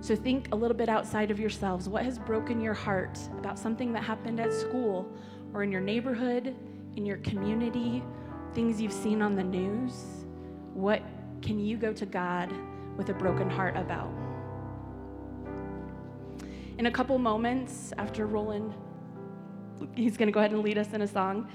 So 0.00 0.14
think 0.14 0.48
a 0.52 0.56
little 0.56 0.76
bit 0.76 0.88
outside 0.88 1.30
of 1.30 1.40
yourselves. 1.40 1.88
What 1.88 2.04
has 2.04 2.18
broken 2.18 2.60
your 2.60 2.74
heart 2.74 3.18
about 3.38 3.58
something 3.58 3.92
that 3.92 4.04
happened 4.04 4.40
at 4.40 4.52
school 4.52 5.10
or 5.52 5.62
in 5.62 5.72
your 5.72 5.80
neighborhood, 5.80 6.54
in 6.96 7.04
your 7.04 7.16
community, 7.18 8.02
things 8.54 8.80
you've 8.80 8.92
seen 8.92 9.20
on 9.20 9.34
the 9.34 9.42
news? 9.42 10.04
What 10.72 11.02
can 11.42 11.58
you 11.58 11.76
go 11.76 11.92
to 11.92 12.06
God 12.06 12.52
with 12.96 13.08
a 13.08 13.14
broken 13.14 13.50
heart 13.50 13.76
about? 13.76 14.10
In 16.78 16.86
a 16.86 16.90
couple 16.90 17.18
moments 17.18 17.92
after 17.98 18.26
Roland, 18.26 18.72
he's 19.96 20.16
going 20.16 20.28
to 20.28 20.32
go 20.32 20.38
ahead 20.38 20.52
and 20.52 20.62
lead 20.62 20.78
us 20.78 20.92
in 20.92 21.02
a 21.02 21.08
song. 21.08 21.50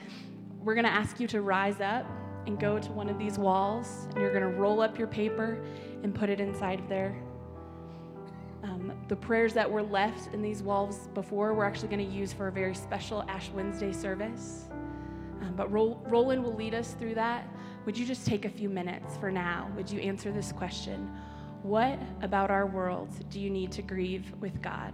We're 0.60 0.76
going 0.76 0.86
to 0.86 0.92
ask 0.92 1.20
you 1.20 1.28
to 1.28 1.42
rise 1.42 1.80
up 1.80 2.06
and 2.46 2.60
go 2.60 2.78
to 2.78 2.92
one 2.92 3.08
of 3.08 3.18
these 3.18 3.40
walls, 3.40 4.08
and 4.10 4.18
you're 4.18 4.34
going 4.34 4.44
to 4.44 4.60
roll 4.60 4.82
up 4.82 5.00
your 5.00 5.08
paper 5.08 5.64
and 6.04 6.14
put 6.14 6.30
it 6.30 6.42
inside 6.42 6.82
of 6.82 6.90
there. 6.90 7.16
Um, 8.64 8.94
the 9.10 9.16
prayers 9.16 9.54
that 9.54 9.70
were 9.70 9.84
left 9.84 10.34
in 10.34 10.42
these 10.42 10.64
walls 10.64 11.10
before, 11.14 11.54
we're 11.54 11.66
actually 11.66 11.90
going 11.90 12.10
to 12.10 12.16
use 12.16 12.32
for 12.32 12.48
a 12.48 12.52
very 12.52 12.74
special 12.74 13.24
Ash 13.28 13.50
Wednesday 13.50 13.92
service. 13.92 14.70
Um, 15.42 15.54
but 15.56 15.72
Roland 15.72 16.42
will 16.42 16.56
lead 16.56 16.74
us 16.74 16.94
through 16.94 17.16
that. 17.16 17.46
Would 17.86 17.98
you 17.98 18.06
just 18.06 18.26
take 18.26 18.46
a 18.46 18.50
few 18.50 18.70
minutes 18.70 19.18
for 19.18 19.30
now? 19.30 19.70
Would 19.76 19.92
you 19.92 20.00
answer 20.00 20.32
this 20.32 20.54
question? 20.54 21.14
What 21.62 22.00
about 22.22 22.52
our 22.52 22.66
world 22.66 23.10
do 23.30 23.40
you 23.40 23.50
need 23.50 23.72
to 23.74 23.82
grieve 23.82 24.34
with 24.40 24.62
God? 24.62 24.94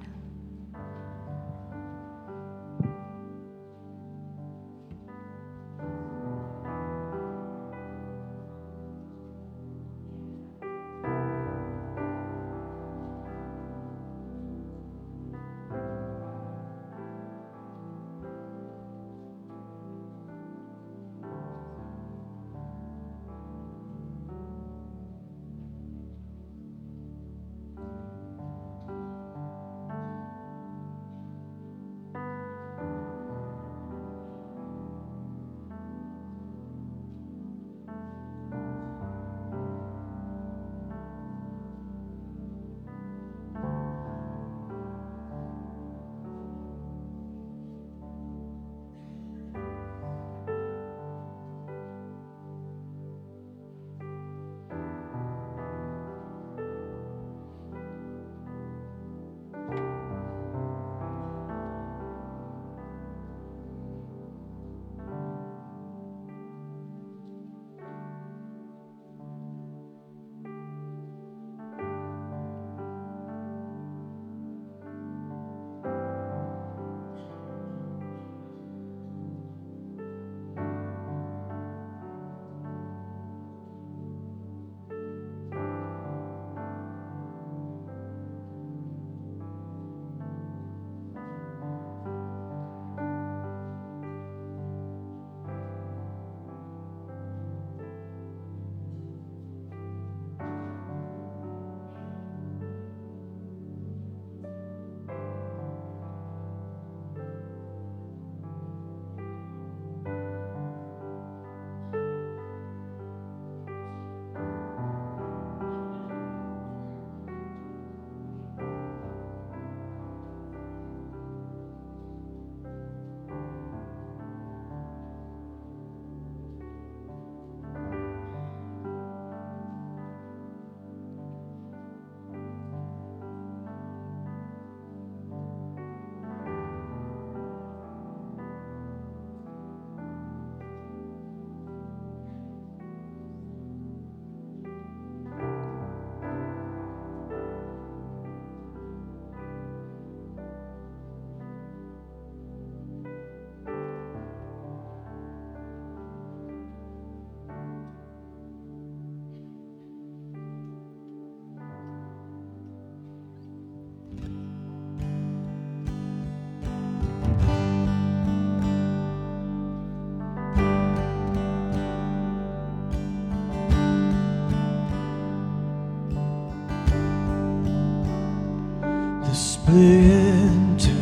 the 179.29 179.35
splinter. 179.35 180.98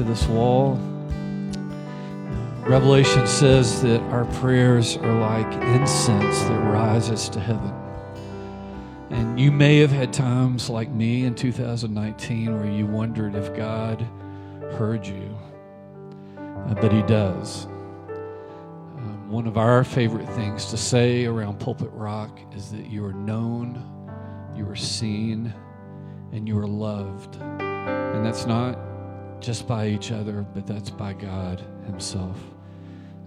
to 0.00 0.06
this 0.06 0.26
wall. 0.28 0.76
Revelation 2.62 3.26
says 3.26 3.82
that 3.82 4.00
our 4.04 4.24
prayers 4.40 4.96
are 4.96 5.20
like 5.20 5.52
incense 5.76 6.40
that 6.44 6.58
rises 6.72 7.28
to 7.28 7.38
heaven. 7.38 7.74
And 9.10 9.38
you 9.38 9.52
may 9.52 9.78
have 9.80 9.90
had 9.90 10.10
times 10.10 10.70
like 10.70 10.88
me 10.88 11.26
in 11.26 11.34
2019 11.34 12.56
where 12.56 12.70
you 12.70 12.86
wondered 12.86 13.34
if 13.34 13.54
God 13.54 14.00
heard 14.78 15.06
you, 15.06 15.36
uh, 16.38 16.74
but 16.74 16.92
He 16.92 17.02
does. 17.02 17.66
Um, 17.66 19.30
one 19.30 19.46
of 19.46 19.58
our 19.58 19.84
favorite 19.84 20.28
things 20.30 20.70
to 20.70 20.78
say 20.78 21.26
around 21.26 21.60
Pulpit 21.60 21.90
Rock 21.92 22.40
is 22.54 22.70
that 22.70 22.86
you 22.86 23.04
are 23.04 23.12
known, 23.12 23.84
you 24.56 24.66
are 24.66 24.76
seen, 24.76 25.52
and 26.32 26.48
you 26.48 26.58
are 26.58 26.66
loved. 26.66 27.36
And 27.36 28.24
that's 28.24 28.46
not 28.46 28.78
just 29.40 29.66
by 29.66 29.88
each 29.88 30.12
other, 30.12 30.46
but 30.54 30.66
that's 30.66 30.90
by 30.90 31.12
God 31.12 31.64
Himself. 31.86 32.38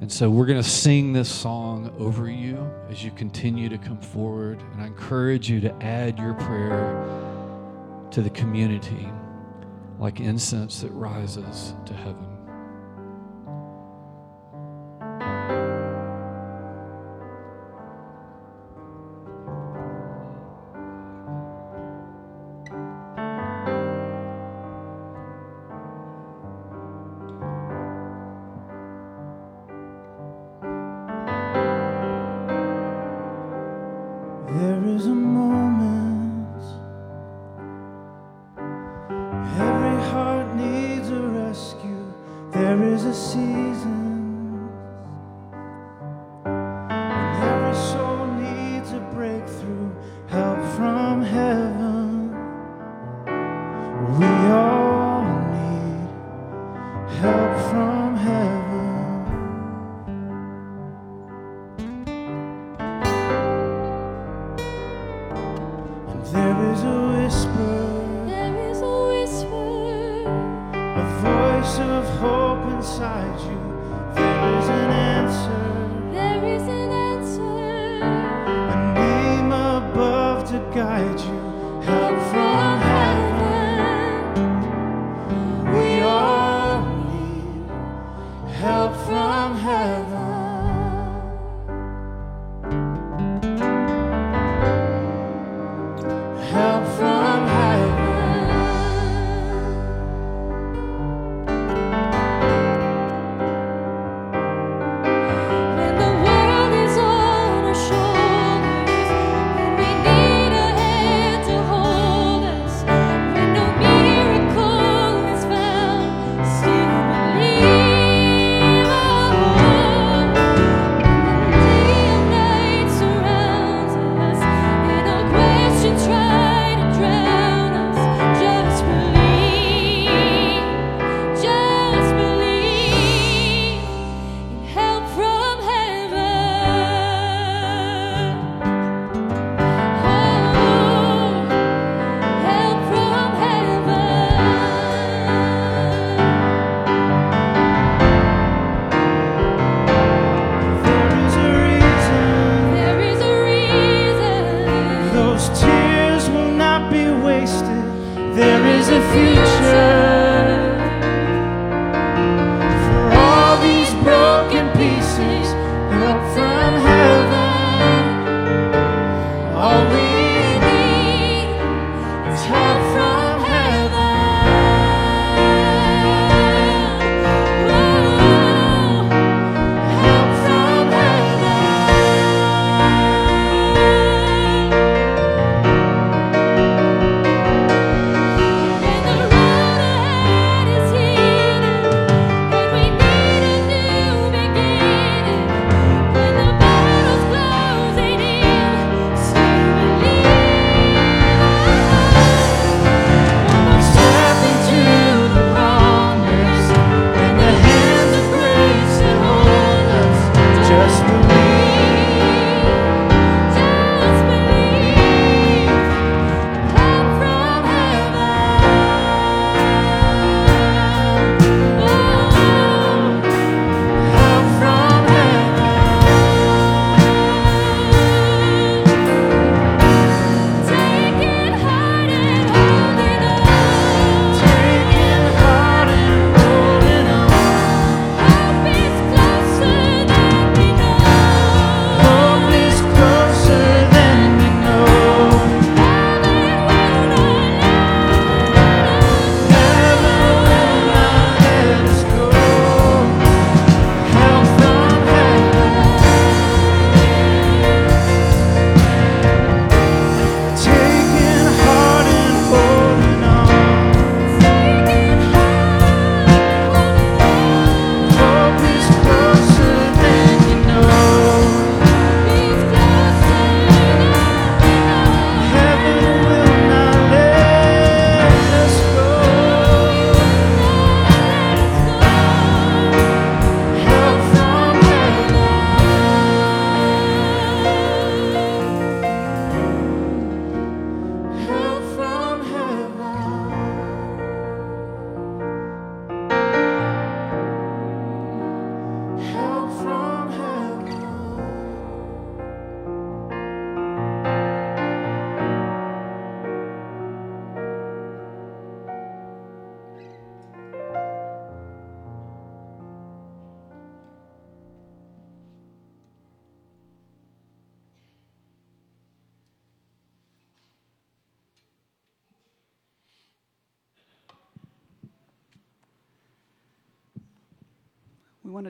And 0.01 0.11
so 0.11 0.29
we're 0.29 0.45
going 0.45 0.61
to 0.61 0.69
sing 0.69 1.13
this 1.13 1.29
song 1.29 1.93
over 1.97 2.29
you 2.29 2.69
as 2.89 3.03
you 3.03 3.11
continue 3.11 3.69
to 3.69 3.77
come 3.77 3.99
forward. 3.99 4.61
And 4.73 4.81
I 4.81 4.87
encourage 4.87 5.49
you 5.49 5.61
to 5.61 5.73
add 5.83 6.19
your 6.19 6.33
prayer 6.33 7.05
to 8.11 8.21
the 8.21 8.29
community 8.31 9.09
like 9.99 10.19
incense 10.19 10.81
that 10.81 10.91
rises 10.91 11.73
to 11.85 11.93
heaven. 11.93 12.32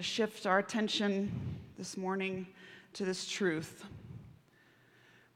Shift 0.03 0.45
our 0.45 0.59
attention 0.59 1.31
this 1.77 1.97
morning 1.97 2.45
to 2.93 3.05
this 3.05 3.25
truth. 3.25 3.85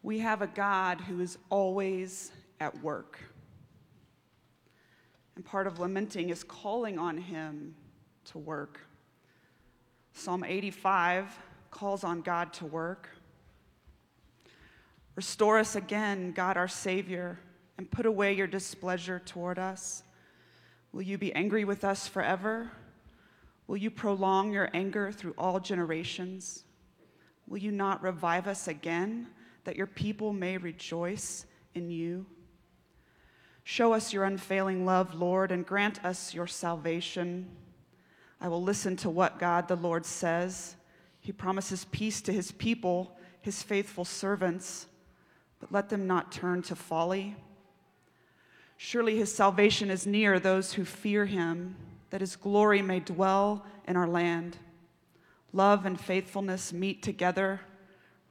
We 0.03 0.20
have 0.20 0.41
a 0.41 0.47
God 0.47 1.01
who 1.01 1.22
is 1.22 1.38
always 1.49 2.32
at 2.59 2.84
work. 2.84 3.20
And 5.36 5.45
part 5.45 5.68
of 5.68 5.80
lamenting 5.80 6.30
is 6.30 6.43
calling 6.43 6.99
on 6.99 7.18
Him 7.18 7.76
to 8.26 8.38
work. 8.38 8.80
Psalm 10.13 10.43
85 10.43 11.38
calls 11.72 12.03
on 12.03 12.22
God 12.22 12.53
to 12.53 12.65
work. 12.65 13.09
Restore 15.15 15.59
us 15.59 15.76
again, 15.76 16.32
God 16.32 16.57
our 16.57 16.68
Savior, 16.68 17.39
and 17.78 17.89
put 17.89 18.05
away 18.05 18.34
your 18.34 18.47
displeasure 18.47 19.22
toward 19.26 19.59
us. 19.59 20.03
Will 20.91 21.03
you 21.03 21.18
be 21.18 21.34
angry 21.34 21.63
with 21.65 21.84
us 21.84 22.07
forever? 22.07 22.72
Will 23.68 23.78
you 23.78 23.91
prolong 23.91 24.53
your 24.53 24.70
anger 24.74 25.11
through 25.11 25.36
all 25.38 25.59
generations? 25.59 26.63
Will 27.47 27.57
you 27.57 27.72
not 27.72 28.01
revive 28.01 28.47
us 28.47 28.68
again, 28.68 29.28
that 29.65 29.76
your 29.76 29.88
people 29.88 30.34
may 30.34 30.57
rejoice 30.57 31.45
in 31.76 31.89
you? 31.89 32.26
Show 33.65 33.91
us 33.91 34.13
your 34.13 34.24
unfailing 34.24 34.86
love, 34.86 35.13
Lord, 35.13 35.51
and 35.51 35.65
grant 35.65 36.03
us 36.05 36.34
your 36.34 36.47
salvation. 36.47 37.49
I 38.39 38.47
will 38.47 38.63
listen 38.63 38.95
to 38.97 39.09
what 39.09 39.39
God 39.39 39.68
the 39.68 39.76
Lord 39.76 40.05
says. 40.05 40.78
He 41.20 41.34
promises 41.34 41.86
peace 41.91 42.22
to 42.22 42.32
his 42.32 42.53
people, 42.53 43.18
his 43.41 43.61
faithful 43.61 44.05
servants, 44.05 44.88
but 45.59 45.72
let 45.74 45.89
them 45.89 46.07
not 46.07 46.32
turn 46.32 46.61
to 46.63 46.76
folly. 46.76 47.36
Surely 48.78 49.18
his 49.18 49.34
salvation 49.34 49.89
is 49.89 50.07
near 50.07 50.39
those 50.39 50.74
who 50.74 50.86
fear 50.86 51.26
him, 51.26 51.76
that 52.10 52.22
his 52.22 52.36
glory 52.36 52.82
may 52.82 52.99
dwell 52.99 53.66
in 53.88 53.95
our 53.95 54.08
land. 54.08 54.58
Love 55.53 55.86
and 55.86 55.99
faithfulness 55.99 56.74
meet 56.74 57.01
together, 57.01 57.62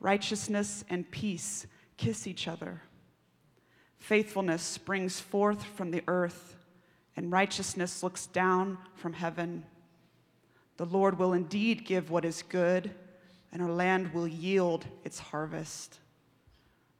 righteousness 0.00 0.84
and 0.88 1.10
peace 1.10 1.66
kiss 1.96 2.26
each 2.26 2.46
other. 2.46 2.82
Faithfulness 3.98 4.62
springs 4.62 5.18
forth 5.18 5.64
from 5.64 5.90
the 5.90 6.02
earth, 6.06 6.56
and 7.16 7.32
righteousness 7.32 8.02
looks 8.02 8.26
down 8.26 8.78
from 8.94 9.14
heaven. 9.14 9.64
The 10.76 10.86
Lord 10.86 11.18
will 11.18 11.32
indeed 11.32 11.86
give 11.86 12.10
what 12.10 12.24
is 12.24 12.42
good, 12.42 12.94
and 13.52 13.62
our 13.62 13.70
land 13.70 14.12
will 14.12 14.28
yield 14.28 14.84
its 15.04 15.18
harvest. 15.18 15.98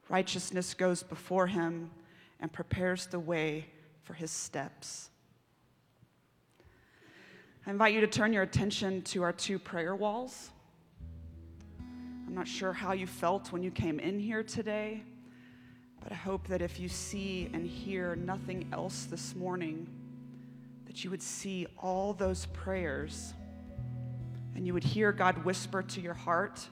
Righteousness 0.08 0.72
goes 0.72 1.02
before 1.02 1.48
him 1.48 1.90
and 2.40 2.52
prepares 2.52 3.06
the 3.06 3.20
way 3.20 3.66
for 4.02 4.14
his 4.14 4.30
steps. 4.30 5.10
I 7.66 7.70
invite 7.72 7.94
you 7.94 8.00
to 8.00 8.06
turn 8.06 8.32
your 8.32 8.44
attention 8.44 9.02
to 9.02 9.24
our 9.24 9.32
two 9.32 9.58
prayer 9.58 9.96
walls. 9.96 10.50
I'm 11.80 12.32
not 12.32 12.46
sure 12.46 12.72
how 12.72 12.92
you 12.92 13.08
felt 13.08 13.50
when 13.50 13.60
you 13.60 13.72
came 13.72 13.98
in 13.98 14.20
here 14.20 14.44
today, 14.44 15.02
but 16.00 16.12
I 16.12 16.14
hope 16.14 16.46
that 16.46 16.62
if 16.62 16.78
you 16.78 16.88
see 16.88 17.50
and 17.52 17.66
hear 17.66 18.14
nothing 18.14 18.68
else 18.72 19.06
this 19.06 19.34
morning, 19.34 19.88
that 20.86 21.02
you 21.02 21.10
would 21.10 21.22
see 21.22 21.66
all 21.76 22.12
those 22.12 22.46
prayers 22.46 23.34
and 24.54 24.64
you 24.64 24.72
would 24.72 24.84
hear 24.84 25.10
God 25.10 25.44
whisper 25.44 25.82
to 25.82 26.00
your 26.00 26.14
heart 26.14 26.64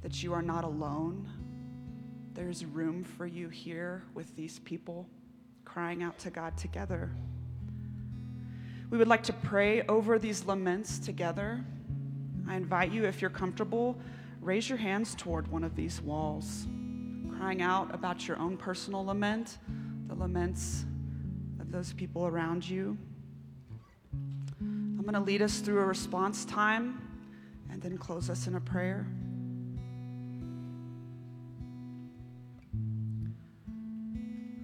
that 0.00 0.24
you 0.24 0.34
are 0.34 0.42
not 0.42 0.64
alone. 0.64 1.30
There's 2.34 2.64
room 2.64 3.04
for 3.04 3.26
you 3.26 3.48
here 3.48 4.02
with 4.12 4.34
these 4.34 4.58
people 4.58 5.06
crying 5.64 6.02
out 6.02 6.18
to 6.18 6.30
God 6.30 6.58
together. 6.58 7.12
We 8.92 8.98
would 8.98 9.08
like 9.08 9.22
to 9.22 9.32
pray 9.32 9.80
over 9.88 10.18
these 10.18 10.44
laments 10.44 10.98
together. 10.98 11.64
I 12.46 12.56
invite 12.56 12.92
you, 12.92 13.06
if 13.06 13.22
you're 13.22 13.30
comfortable, 13.30 13.98
raise 14.42 14.68
your 14.68 14.76
hands 14.76 15.14
toward 15.14 15.48
one 15.48 15.64
of 15.64 15.74
these 15.74 16.02
walls, 16.02 16.66
crying 17.38 17.62
out 17.62 17.94
about 17.94 18.28
your 18.28 18.38
own 18.38 18.58
personal 18.58 19.02
lament, 19.02 19.56
the 20.08 20.14
laments 20.14 20.84
of 21.58 21.72
those 21.72 21.94
people 21.94 22.26
around 22.26 22.68
you. 22.68 22.98
I'm 24.60 25.00
going 25.00 25.14
to 25.14 25.20
lead 25.20 25.40
us 25.40 25.60
through 25.60 25.78
a 25.78 25.86
response 25.86 26.44
time 26.44 27.00
and 27.70 27.80
then 27.80 27.96
close 27.96 28.28
us 28.28 28.46
in 28.46 28.56
a 28.56 28.60
prayer. 28.60 29.06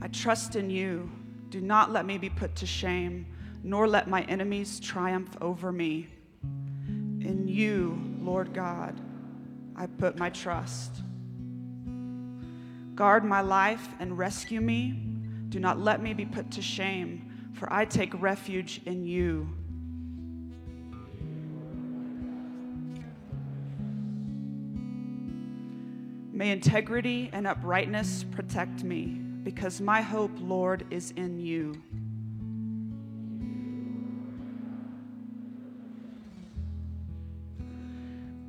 I 0.03 0.09
trust 0.09 0.55
in 0.55 0.69
you. 0.69 1.11
Do 1.49 1.63
not 1.63 1.93
let 1.93 2.05
me 2.05 2.19
be 2.19 2.29
put 2.29 2.55
to 2.57 2.67
shame, 2.67 3.25
nor 3.63 3.87
let 3.87 4.09
my 4.09 4.23
enemies 4.23 4.81
triumph 4.81 5.37
over 5.41 5.73
me. 5.73 6.09
In 6.43 7.47
you, 7.47 8.01
Lord 8.21 8.53
God, 8.55 9.01
I 9.77 9.87
put 9.87 10.19
my 10.19 10.31
trust. 10.31 11.03
Guard 12.95 13.25
my 13.25 13.41
life 13.41 13.89
and 14.01 14.19
rescue 14.19 14.61
me. 14.61 15.05
Do 15.49 15.61
not 15.61 15.79
let 15.79 16.03
me 16.03 16.15
be 16.15 16.25
put 16.25 16.51
to 16.53 16.63
shame, 16.63 17.51
for 17.55 17.73
I 17.73 17.85
take 17.85 18.21
refuge 18.21 18.81
in 18.87 19.05
you. 19.05 19.49
May 26.33 26.51
integrity 26.51 27.31
and 27.33 27.47
uprightness 27.47 28.25
protect 28.25 28.85
me, 28.85 29.07
because 29.43 29.81
my 29.81 30.03
hope, 30.03 30.31
Lord, 30.39 30.87
is 30.91 31.13
in 31.17 31.41
you. 31.41 31.83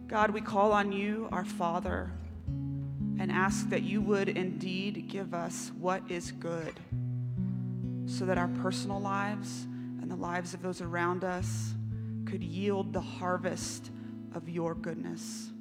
God, 0.10 0.32
we 0.32 0.41
call 0.41 0.72
on 0.72 0.91
you, 0.91 1.30
our 1.32 1.45
Father, 1.45 2.10
and 2.47 3.32
ask 3.32 3.70
that 3.70 3.84
you 3.84 4.01
would 4.01 4.28
indeed 4.28 5.07
give 5.07 5.36
us 5.36 5.72
what 5.80 6.01
is 6.10 6.32
good, 6.32 6.80
so 8.07 8.26
that 8.26 8.39
our 8.39 8.47
personal 8.47 8.99
lives 8.99 9.68
and 10.01 10.10
the 10.10 10.16
lives 10.16 10.55
of 10.55 10.64
those 10.64 10.82
around 10.82 11.24
us 11.24 11.76
could 12.26 12.43
yield 12.43 12.91
the 12.91 12.99
harvest 12.99 13.91
of 14.34 14.49
your 14.49 14.74
goodness. 14.74 15.51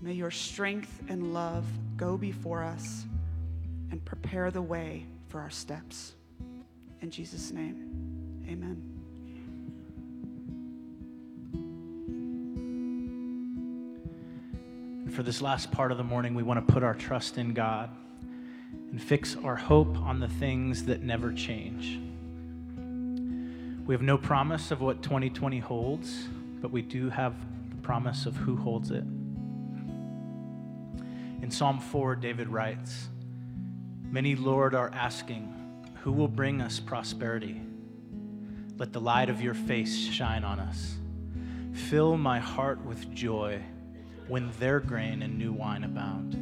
May 0.00 0.12
your 0.12 0.30
strength 0.30 1.02
and 1.08 1.34
love 1.34 1.66
go 1.96 2.16
before 2.16 2.62
us 2.62 3.04
and 3.90 4.04
prepare 4.04 4.52
the 4.52 4.62
way 4.62 5.06
for 5.26 5.40
our 5.40 5.50
steps. 5.50 6.12
In 7.00 7.10
Jesus' 7.10 7.50
name, 7.50 8.44
amen. 8.48 8.91
For 15.12 15.22
this 15.22 15.42
last 15.42 15.70
part 15.70 15.92
of 15.92 15.98
the 15.98 16.04
morning, 16.04 16.34
we 16.34 16.42
want 16.42 16.66
to 16.66 16.72
put 16.72 16.82
our 16.82 16.94
trust 16.94 17.36
in 17.36 17.52
God 17.52 17.90
and 18.72 19.02
fix 19.02 19.36
our 19.44 19.56
hope 19.56 19.98
on 19.98 20.20
the 20.20 20.28
things 20.28 20.86
that 20.86 21.02
never 21.02 21.34
change. 21.34 22.00
We 23.86 23.94
have 23.94 24.00
no 24.00 24.16
promise 24.16 24.70
of 24.70 24.80
what 24.80 25.02
2020 25.02 25.58
holds, 25.58 26.28
but 26.62 26.70
we 26.70 26.80
do 26.80 27.10
have 27.10 27.34
the 27.68 27.76
promise 27.82 28.24
of 28.24 28.36
who 28.36 28.56
holds 28.56 28.90
it. 28.90 29.04
In 31.42 31.50
Psalm 31.50 31.78
4, 31.78 32.16
David 32.16 32.48
writes 32.48 33.08
Many, 34.04 34.34
Lord, 34.34 34.74
are 34.74 34.90
asking, 34.94 35.52
Who 36.04 36.12
will 36.12 36.28
bring 36.28 36.62
us 36.62 36.80
prosperity? 36.80 37.60
Let 38.78 38.94
the 38.94 39.00
light 39.00 39.28
of 39.28 39.42
your 39.42 39.52
face 39.52 39.94
shine 39.94 40.42
on 40.42 40.58
us. 40.58 40.94
Fill 41.74 42.16
my 42.16 42.38
heart 42.38 42.82
with 42.86 43.14
joy 43.14 43.62
when 44.28 44.50
their 44.58 44.80
grain 44.80 45.22
and 45.22 45.38
new 45.38 45.52
wine 45.52 45.84
abound. 45.84 46.34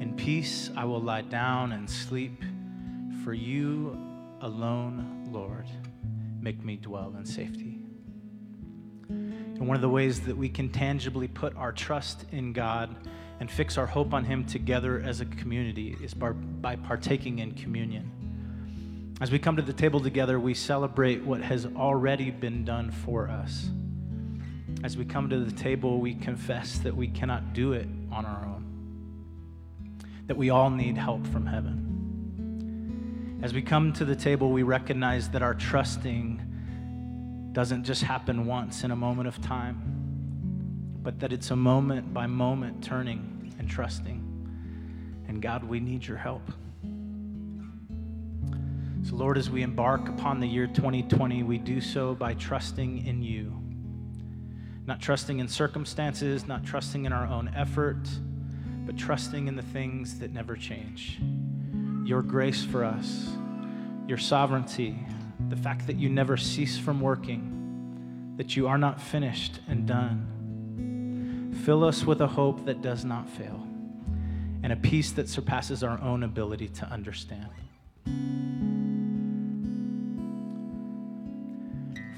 In 0.00 0.14
peace 0.16 0.70
I 0.76 0.84
will 0.84 1.00
lie 1.00 1.22
down 1.22 1.72
and 1.72 1.88
sleep, 1.88 2.42
for 3.24 3.34
you 3.34 3.98
alone, 4.40 5.28
Lord, 5.30 5.66
make 6.40 6.64
me 6.64 6.76
dwell 6.76 7.14
in 7.18 7.26
safety. 7.26 7.78
And 9.08 9.66
one 9.68 9.74
of 9.74 9.82
the 9.82 9.88
ways 9.90 10.20
that 10.22 10.36
we 10.36 10.48
can 10.48 10.70
tangibly 10.70 11.28
put 11.28 11.54
our 11.56 11.72
trust 11.72 12.24
in 12.32 12.54
God 12.54 12.96
and 13.40 13.50
fix 13.50 13.76
our 13.76 13.86
hope 13.86 14.14
on 14.14 14.24
Him 14.24 14.44
together 14.44 15.02
as 15.04 15.20
a 15.20 15.26
community 15.26 15.96
is 16.02 16.14
by, 16.14 16.30
by 16.30 16.76
partaking 16.76 17.40
in 17.40 17.52
communion. 17.52 18.10
As 19.20 19.30
we 19.30 19.38
come 19.38 19.56
to 19.56 19.62
the 19.62 19.74
table 19.74 20.00
together, 20.00 20.40
we 20.40 20.54
celebrate 20.54 21.22
what 21.22 21.42
has 21.42 21.66
already 21.66 22.30
been 22.30 22.64
done 22.64 22.90
for 22.90 23.28
us. 23.28 23.68
As 24.82 24.96
we 24.96 25.04
come 25.04 25.28
to 25.28 25.40
the 25.40 25.52
table, 25.52 26.00
we 26.00 26.14
confess 26.14 26.78
that 26.78 26.96
we 26.96 27.06
cannot 27.08 27.52
do 27.52 27.74
it 27.74 27.86
on 28.10 28.24
our 28.24 28.46
own, 28.46 28.64
that 30.26 30.36
we 30.36 30.48
all 30.48 30.70
need 30.70 30.96
help 30.96 31.26
from 31.26 31.44
heaven. 31.44 33.38
As 33.42 33.52
we 33.52 33.60
come 33.60 33.92
to 33.94 34.06
the 34.06 34.16
table, 34.16 34.50
we 34.50 34.62
recognize 34.62 35.28
that 35.30 35.42
our 35.42 35.54
trusting 35.54 36.40
doesn't 37.52 37.84
just 37.84 38.02
happen 38.02 38.46
once 38.46 38.82
in 38.82 38.90
a 38.90 38.96
moment 38.96 39.28
of 39.28 39.42
time, 39.42 39.82
but 41.02 41.20
that 41.20 41.32
it's 41.32 41.50
a 41.50 41.56
moment 41.56 42.14
by 42.14 42.26
moment 42.26 42.82
turning 42.82 43.54
and 43.58 43.68
trusting. 43.68 44.24
And 45.28 45.42
God, 45.42 45.62
we 45.62 45.78
need 45.78 46.06
your 46.06 46.16
help. 46.16 46.50
So, 49.02 49.16
Lord, 49.16 49.36
as 49.36 49.50
we 49.50 49.62
embark 49.62 50.08
upon 50.08 50.40
the 50.40 50.46
year 50.46 50.66
2020, 50.66 51.42
we 51.42 51.58
do 51.58 51.80
so 51.82 52.14
by 52.14 52.34
trusting 52.34 53.06
in 53.06 53.22
you. 53.22 53.59
Not 54.86 55.00
trusting 55.00 55.38
in 55.38 55.48
circumstances, 55.48 56.46
not 56.46 56.64
trusting 56.64 57.04
in 57.04 57.12
our 57.12 57.26
own 57.26 57.50
effort, 57.54 58.08
but 58.86 58.96
trusting 58.96 59.46
in 59.46 59.56
the 59.56 59.62
things 59.62 60.18
that 60.18 60.32
never 60.32 60.56
change. 60.56 61.20
Your 62.04 62.22
grace 62.22 62.64
for 62.64 62.84
us, 62.84 63.28
your 64.06 64.18
sovereignty, 64.18 64.98
the 65.48 65.56
fact 65.56 65.86
that 65.86 65.96
you 65.96 66.08
never 66.08 66.36
cease 66.36 66.78
from 66.78 67.00
working, 67.00 68.34
that 68.36 68.56
you 68.56 68.66
are 68.66 68.78
not 68.78 69.00
finished 69.00 69.60
and 69.68 69.86
done. 69.86 71.52
Fill 71.64 71.84
us 71.84 72.04
with 72.04 72.20
a 72.20 72.26
hope 72.26 72.64
that 72.64 72.82
does 72.82 73.04
not 73.04 73.28
fail 73.28 73.66
and 74.62 74.72
a 74.72 74.76
peace 74.76 75.12
that 75.12 75.28
surpasses 75.28 75.82
our 75.82 76.00
own 76.02 76.22
ability 76.22 76.68
to 76.68 76.86
understand. 76.86 77.48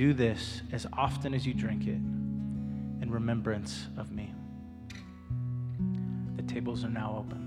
Do 0.00 0.14
this 0.14 0.62
as 0.72 0.86
often 0.94 1.34
as 1.34 1.46
you 1.46 1.52
drink 1.52 1.82
it 1.82 1.90
in 1.90 3.08
remembrance 3.10 3.86
of 3.98 4.10
me. 4.10 4.32
The 6.36 6.42
tables 6.42 6.84
are 6.84 6.88
now 6.88 7.16
open. 7.18 7.39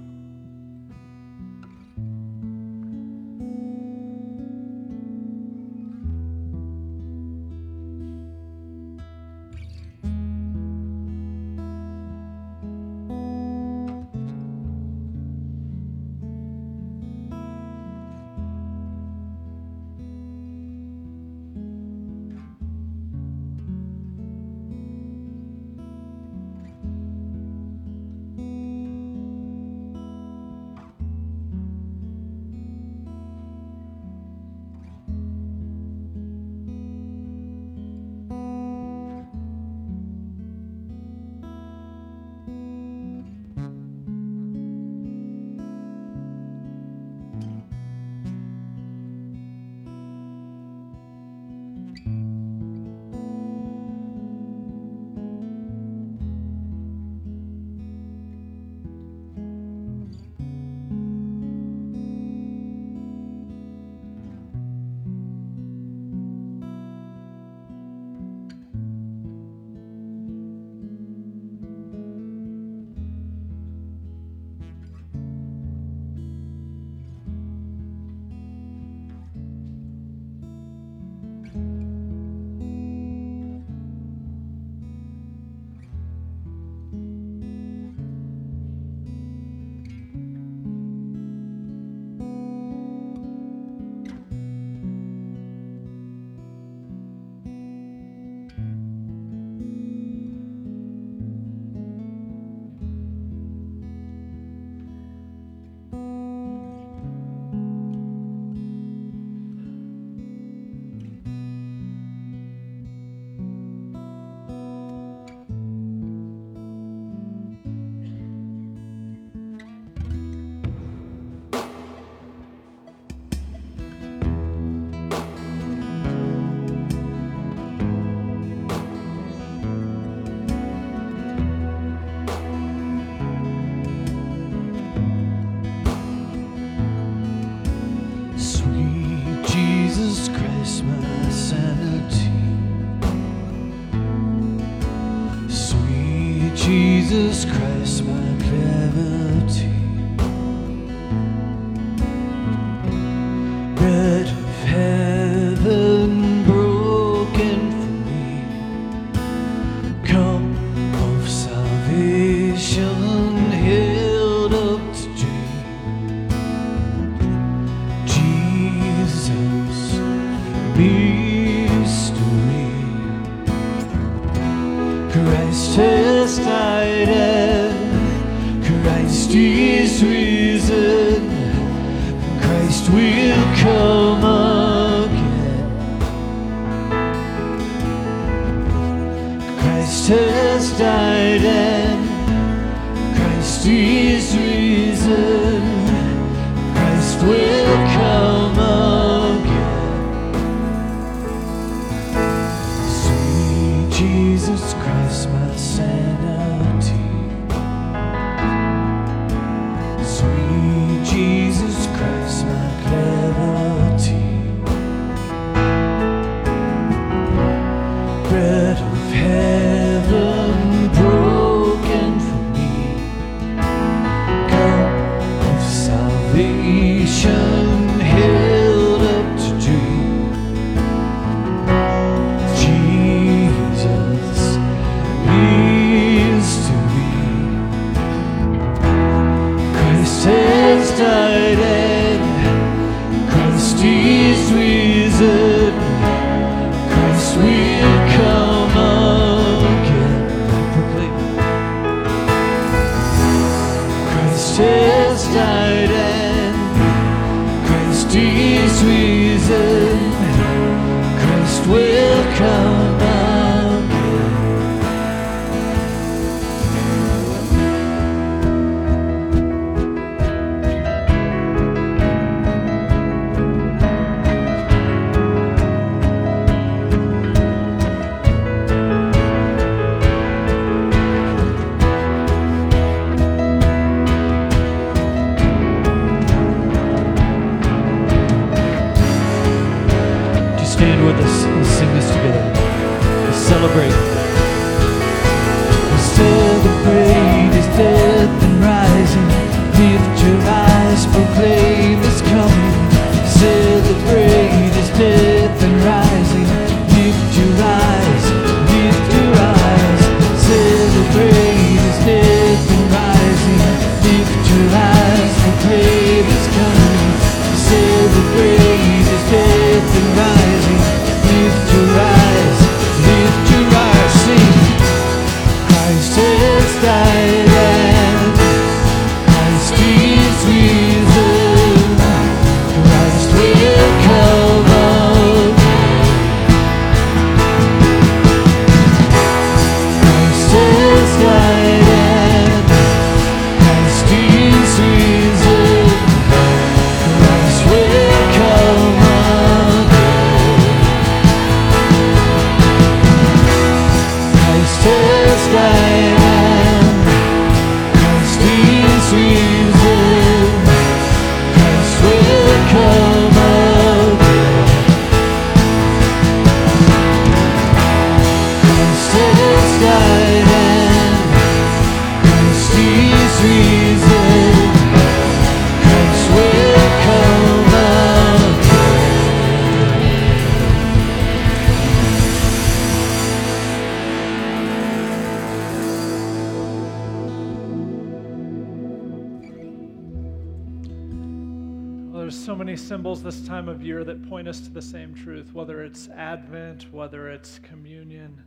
Us 394.53 394.61
to 394.61 394.69
the 394.69 394.83
same 394.83 395.15
truth, 395.15 395.51
whether 395.51 395.81
it's 395.81 396.09
Advent, 396.09 396.93
whether 396.93 397.27
it's 397.27 397.57
communion. 397.57 398.39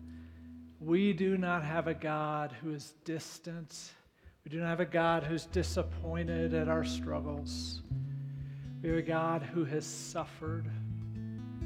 We 0.78 1.12
do 1.12 1.36
not 1.36 1.64
have 1.64 1.88
a 1.88 1.94
God 1.94 2.54
who 2.62 2.72
is 2.72 2.94
distant. 3.04 3.90
We 4.44 4.52
do 4.52 4.60
not 4.60 4.68
have 4.68 4.78
a 4.78 4.84
God 4.86 5.24
who's 5.24 5.46
disappointed 5.46 6.54
at 6.54 6.68
our 6.68 6.84
struggles. 6.84 7.82
We 8.84 8.90
have 8.90 8.98
a 8.98 9.02
God 9.02 9.42
who 9.42 9.64
has 9.64 9.84
suffered 9.84 10.70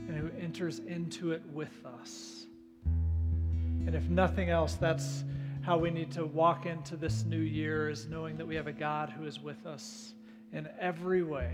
and 0.08 0.16
who 0.16 0.30
enters 0.40 0.78
into 0.78 1.32
it 1.32 1.42
with 1.52 1.84
us. 2.02 2.46
And 2.86 3.94
if 3.94 4.08
nothing 4.08 4.48
else, 4.48 4.72
that's 4.76 5.22
how 5.60 5.76
we 5.76 5.90
need 5.90 6.12
to 6.12 6.24
walk 6.24 6.64
into 6.64 6.96
this 6.96 7.24
new 7.24 7.42
year 7.42 7.90
is 7.90 8.06
knowing 8.06 8.38
that 8.38 8.46
we 8.46 8.56
have 8.56 8.68
a 8.68 8.72
God 8.72 9.10
who 9.10 9.26
is 9.26 9.38
with 9.38 9.66
us 9.66 10.14
in 10.54 10.66
every 10.80 11.22
way. 11.22 11.52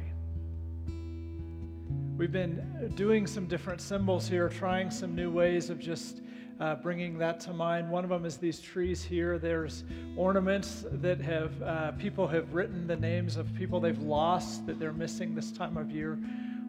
We've 2.16 2.32
been 2.32 2.92
doing 2.94 3.26
some 3.26 3.46
different 3.46 3.80
symbols 3.80 4.26
here, 4.28 4.48
trying 4.48 4.90
some 4.90 5.14
new 5.14 5.30
ways 5.30 5.68
of 5.68 5.78
just 5.78 6.22
uh, 6.60 6.76
bringing 6.76 7.18
that 7.18 7.40
to 7.40 7.52
mind. 7.52 7.90
One 7.90 8.04
of 8.04 8.10
them 8.10 8.24
is 8.24 8.38
these 8.38 8.60
trees 8.60 9.04
here. 9.04 9.38
There's 9.38 9.84
ornaments 10.16 10.84
that 10.90 11.20
have 11.20 11.62
uh, 11.62 11.92
people 11.92 12.26
have 12.26 12.54
written 12.54 12.86
the 12.86 12.96
names 12.96 13.36
of 13.36 13.52
people 13.54 13.80
they've 13.80 14.02
lost 14.02 14.66
that 14.66 14.78
they're 14.78 14.92
missing 14.92 15.34
this 15.34 15.52
time 15.52 15.76
of 15.76 15.90
year 15.90 16.18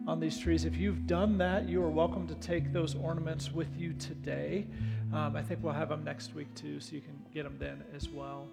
on 0.06 0.20
these 0.20 0.38
trees. 0.38 0.64
If 0.64 0.76
you've 0.76 1.06
done 1.06 1.38
that, 1.38 1.68
you 1.68 1.82
are 1.82 1.90
welcome 1.90 2.26
to 2.28 2.34
take 2.36 2.72
those 2.72 2.94
ornaments 2.94 3.52
with 3.52 3.68
you 3.76 3.94
today. 3.94 4.66
Um, 5.12 5.36
I 5.36 5.42
think 5.42 5.60
we'll 5.62 5.72
have 5.72 5.88
them 5.88 6.04
next 6.04 6.34
week 6.34 6.54
too, 6.54 6.80
so 6.80 6.94
you 6.94 7.00
can 7.00 7.18
get 7.32 7.44
them 7.44 7.56
then 7.58 7.84
as 7.94 8.08
well. 8.08 8.48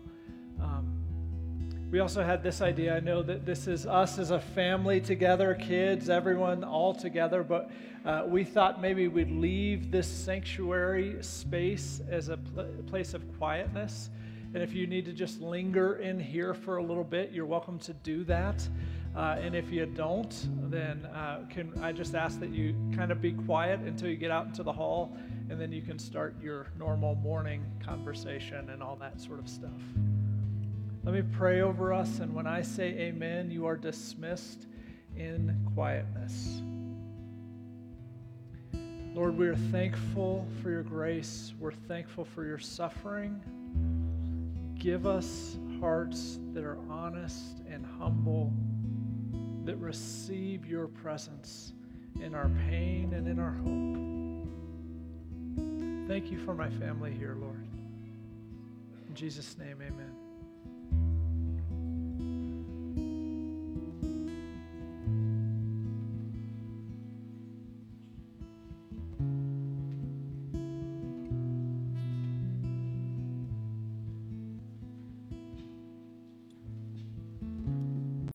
Um, 0.61 1.05
we 1.91 1.99
also 1.99 2.23
had 2.23 2.41
this 2.41 2.61
idea. 2.61 2.95
I 2.95 2.99
know 2.99 3.21
that 3.23 3.45
this 3.45 3.67
is 3.67 3.86
us 3.86 4.17
as 4.17 4.31
a 4.31 4.39
family 4.39 4.99
together, 4.99 5.55
kids, 5.55 6.09
everyone 6.09 6.63
all 6.63 6.93
together, 6.93 7.43
but 7.43 7.69
uh, 8.03 8.23
we 8.27 8.43
thought 8.43 8.81
maybe 8.81 9.07
we'd 9.07 9.31
leave 9.31 9.91
this 9.91 10.07
sanctuary 10.07 11.17
space 11.21 12.01
as 12.09 12.29
a 12.29 12.38
pl- 12.38 12.67
place 12.88 13.13
of 13.13 13.21
quietness. 13.38 14.09
And 14.53 14.63
if 14.63 14.73
you 14.73 14.88
need 14.88 15.05
to 15.05 15.13
just 15.13 15.41
linger 15.41 15.97
in 15.97 16.19
here 16.19 16.53
for 16.53 16.77
a 16.77 16.83
little 16.83 17.03
bit, 17.03 17.31
you're 17.31 17.45
welcome 17.45 17.77
to 17.79 17.93
do 17.93 18.23
that. 18.25 18.67
Uh, 19.15 19.38
and 19.39 19.55
if 19.55 19.71
you 19.71 19.86
don't, 19.86 20.47
then 20.69 21.05
uh, 21.05 21.45
can 21.49 21.71
I 21.81 21.91
just 21.91 22.15
ask 22.15 22.39
that 22.39 22.49
you 22.49 22.75
kind 22.95 23.11
of 23.11 23.21
be 23.21 23.31
quiet 23.31 23.79
until 23.81 24.09
you 24.09 24.17
get 24.17 24.31
out 24.31 24.47
into 24.47 24.63
the 24.63 24.73
hall, 24.73 25.15
and 25.49 25.61
then 25.61 25.71
you 25.71 25.81
can 25.81 25.99
start 25.99 26.36
your 26.41 26.67
normal 26.77 27.15
morning 27.15 27.63
conversation 27.83 28.69
and 28.69 28.83
all 28.83 28.95
that 28.97 29.21
sort 29.21 29.39
of 29.39 29.47
stuff. 29.47 29.71
Let 31.06 31.14
me 31.14 31.22
pray 31.22 31.62
over 31.62 31.93
us, 31.93 32.18
and 32.18 32.34
when 32.34 32.47
I 32.47 32.64
say 32.64 32.86
amen, 32.97 33.51
you 33.51 33.68
are 33.68 33.78
dismissed 33.78 34.66
in 35.16 35.56
quietness. 35.76 36.64
Lord, 39.14 39.38
we 39.38 39.47
are 39.47 39.56
thankful 39.56 40.47
for 40.64 40.72
your 40.72 40.82
grace. 40.82 41.53
We're 41.60 41.74
thankful 41.74 42.26
for 42.26 42.43
your 42.43 42.58
suffering. 42.58 43.39
Give 44.80 45.06
us 45.06 45.60
hearts 45.80 46.39
that 46.53 46.64
are 46.64 46.80
honest 46.89 47.60
and 47.70 47.86
humble, 47.99 48.51
that 49.64 49.78
receive 49.78 50.66
your 50.66 50.88
presence 50.88 51.74
in 52.20 52.34
our 52.34 52.49
pain 52.68 53.14
and 53.14 53.28
in 53.28 53.38
our 53.38 53.51
hope. 53.51 53.99
Thank 56.08 56.32
you 56.32 56.39
for 56.39 56.56
my 56.56 56.72
family 56.72 57.14
here, 57.14 57.38
Lord. 57.39 57.68
In 59.08 59.14
Jesus' 59.14 59.56
name, 59.60 59.84
amen. 59.84 60.14